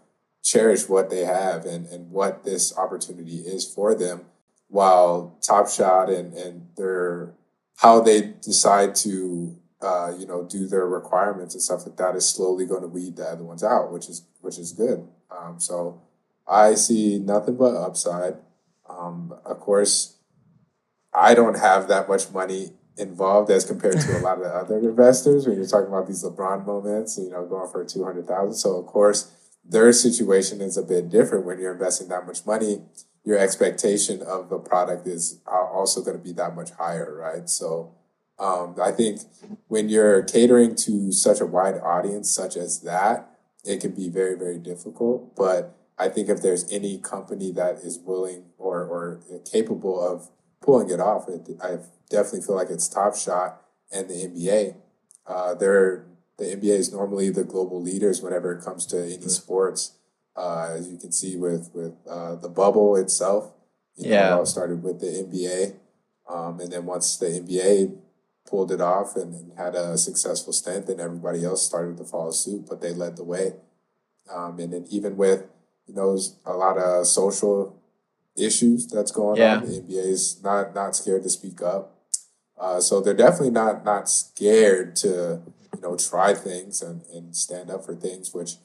[0.45, 4.26] cherish what they have and, and what this opportunity is for them
[4.68, 7.32] while Top Shot and, and their
[7.76, 12.28] how they decide to uh, you know do their requirements and stuff like that is
[12.28, 15.07] slowly going to weed the other ones out, which is which is good.
[15.30, 16.03] Um, so
[16.47, 18.36] I see nothing but upside.
[18.88, 20.16] Um, of course,
[21.12, 24.78] I don't have that much money involved as compared to a lot of the other
[24.78, 28.55] investors when you're talking about these LeBron moments, you know, going for 200,000.
[28.55, 29.32] So of course,
[29.65, 32.83] their situation is a bit different when you're investing that much money.
[33.25, 37.49] Your expectation of the product is uh, also going to be that much higher, right?
[37.49, 37.95] So,
[38.39, 39.21] um, I think
[39.69, 43.31] when you're catering to such a wide audience, such as that,
[43.65, 45.35] it can be very, very difficult.
[45.37, 50.29] But I think if there's any company that is willing or, or capable of
[50.61, 51.79] pulling it off, it, I
[52.11, 53.62] definitely feel like it's Top Shot
[53.93, 54.77] and the NBA.
[55.27, 56.05] Uh, they're
[56.39, 59.93] the NBA is normally the global leaders whenever it comes to any sports.
[60.37, 63.53] Uh, as you can see with with uh, the bubble itself,
[63.97, 64.26] you know, Yeah.
[64.28, 65.74] it all started with the NBA,
[66.28, 67.97] um, and then once the NBA
[68.45, 72.32] pulled it off and, and had a successful stint, then everybody else started to follow
[72.32, 72.66] suit.
[72.68, 73.55] But they led the way,
[74.28, 75.45] um, and then even with
[75.87, 77.76] you know a lot of social
[78.37, 79.59] issues that's going Yeah.
[79.59, 81.93] on, the NBA is not not scared to speak up.
[82.59, 85.42] Uh, so they're definitely not not scared to
[85.74, 88.32] you know try things and, and stand up for things.
[88.32, 88.57] Which,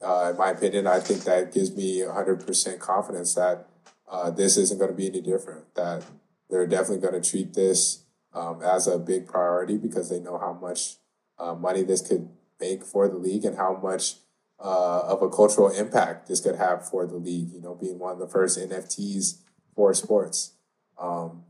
[0.00, 3.66] uh, in my opinion, I think that gives me hundred percent confidence that
[4.08, 5.74] uh, this isn't going to be any different.
[5.74, 6.04] That
[6.48, 10.52] they're definitely going to treat this um, as a big priority because they know how
[10.52, 10.96] much
[11.38, 12.28] uh, money this could
[12.60, 14.16] make for the league and how much
[14.60, 17.50] uh, of a cultural impact this could have for the league.
[17.52, 19.38] You know, being one of the first NFTs
[19.74, 20.52] for sports.
[21.00, 21.42] Um,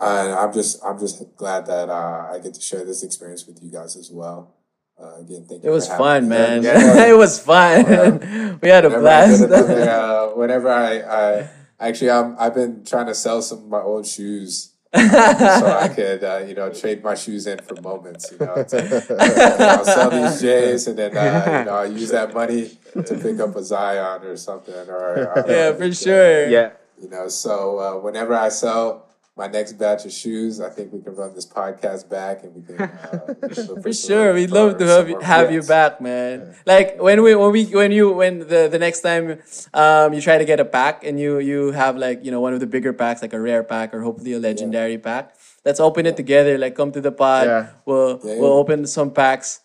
[0.00, 3.62] and I'm just I'm just glad that uh, I get to share this experience with
[3.62, 4.54] you guys as well.
[5.00, 5.70] Uh, again, thank you.
[5.70, 6.28] It was for fun, me.
[6.30, 6.62] man.
[6.62, 7.06] Yeah.
[7.10, 8.58] it was fun.
[8.62, 9.40] we had a Whenever I, blast.
[9.40, 13.68] get another, uh, whenever I, I actually I'm, I've been trying to sell some of
[13.68, 14.70] my old shoes.
[14.92, 18.30] uh, so I could, uh, you know, trade my shoes in for moments.
[18.30, 19.16] You know, to,
[19.58, 23.40] I'll sell these J's and then, uh, you know, I'll use that money to pick
[23.40, 24.88] up a Zion or something.
[24.88, 26.48] Or uh, yeah, for sure.
[26.48, 26.70] Yeah.
[27.02, 31.00] you know, so uh, whenever I sell my next batch of shoes, I think we
[31.00, 32.80] can run this podcast back and we can.
[32.82, 36.54] Uh, we For sure, we'd love to have you, have you back, man.
[36.66, 39.42] Like when we when we when you when the the next time
[39.74, 42.54] um you try to get a pack and you you have like you know one
[42.54, 45.34] of the bigger packs like a rare pack or hopefully a legendary pack.
[45.64, 46.56] Let's open it together.
[46.56, 47.46] Like come to the pod.
[47.46, 47.70] Yeah.
[47.86, 48.62] We'll Yeah, we'll yeah.
[48.62, 49.60] open some packs.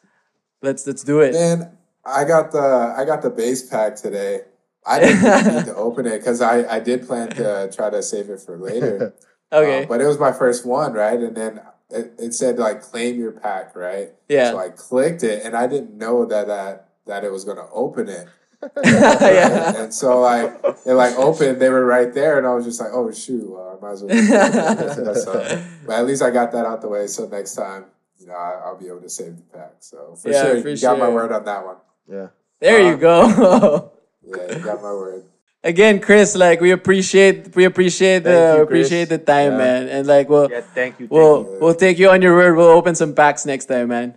[0.63, 1.33] Let's let's do it.
[1.33, 4.41] Man, I got the I got the base pack today.
[4.83, 8.01] I didn't really need to open it because I, I did plan to try to
[8.01, 9.13] save it for later.
[9.51, 9.83] Okay.
[9.83, 11.19] Um, but it was my first one, right?
[11.19, 14.09] And then it, it said like claim your pack, right?
[14.27, 14.51] Yeah.
[14.51, 18.09] So I clicked it, and I didn't know that that that it was gonna open
[18.09, 18.27] it.
[18.83, 19.83] yeah.
[19.83, 20.53] And so like
[20.85, 23.77] it like opened, they were right there, and I was just like, oh shoot, well,
[23.77, 25.15] I might as well.
[25.15, 27.07] so, but at least I got that out the way.
[27.07, 27.85] So next time,
[28.19, 29.75] you know, I, I'll be able to save the pack.
[29.79, 31.77] So for Yeah, sure, for you got my word on that one.
[32.11, 32.27] Yeah.
[32.59, 33.91] There you go.
[34.21, 35.23] Yeah, you got my word.
[35.63, 39.57] Again, Chris, like we appreciate we appreciate the Thank you, appreciate the time, Yeah.
[39.57, 39.81] man.
[39.89, 41.07] And like we'll Yeah, thank you.
[41.07, 41.57] Thank we'll you.
[41.59, 42.55] we'll take you on your word.
[42.55, 44.15] We'll open some packs next time, man.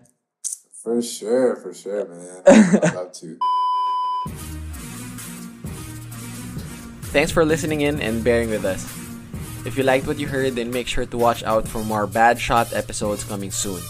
[0.83, 2.43] For sure, for sure, man.
[2.47, 3.39] I'd love to.
[7.11, 8.87] Thanks for listening in and bearing with us.
[9.67, 12.39] If you liked what you heard, then make sure to watch out for more Bad
[12.41, 13.83] Shot episodes coming soon.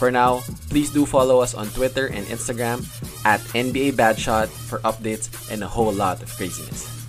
[0.00, 0.40] For now,
[0.72, 2.88] please do follow us on Twitter and Instagram
[3.28, 6.99] at NBA Bad Shot for updates and a whole lot of craziness.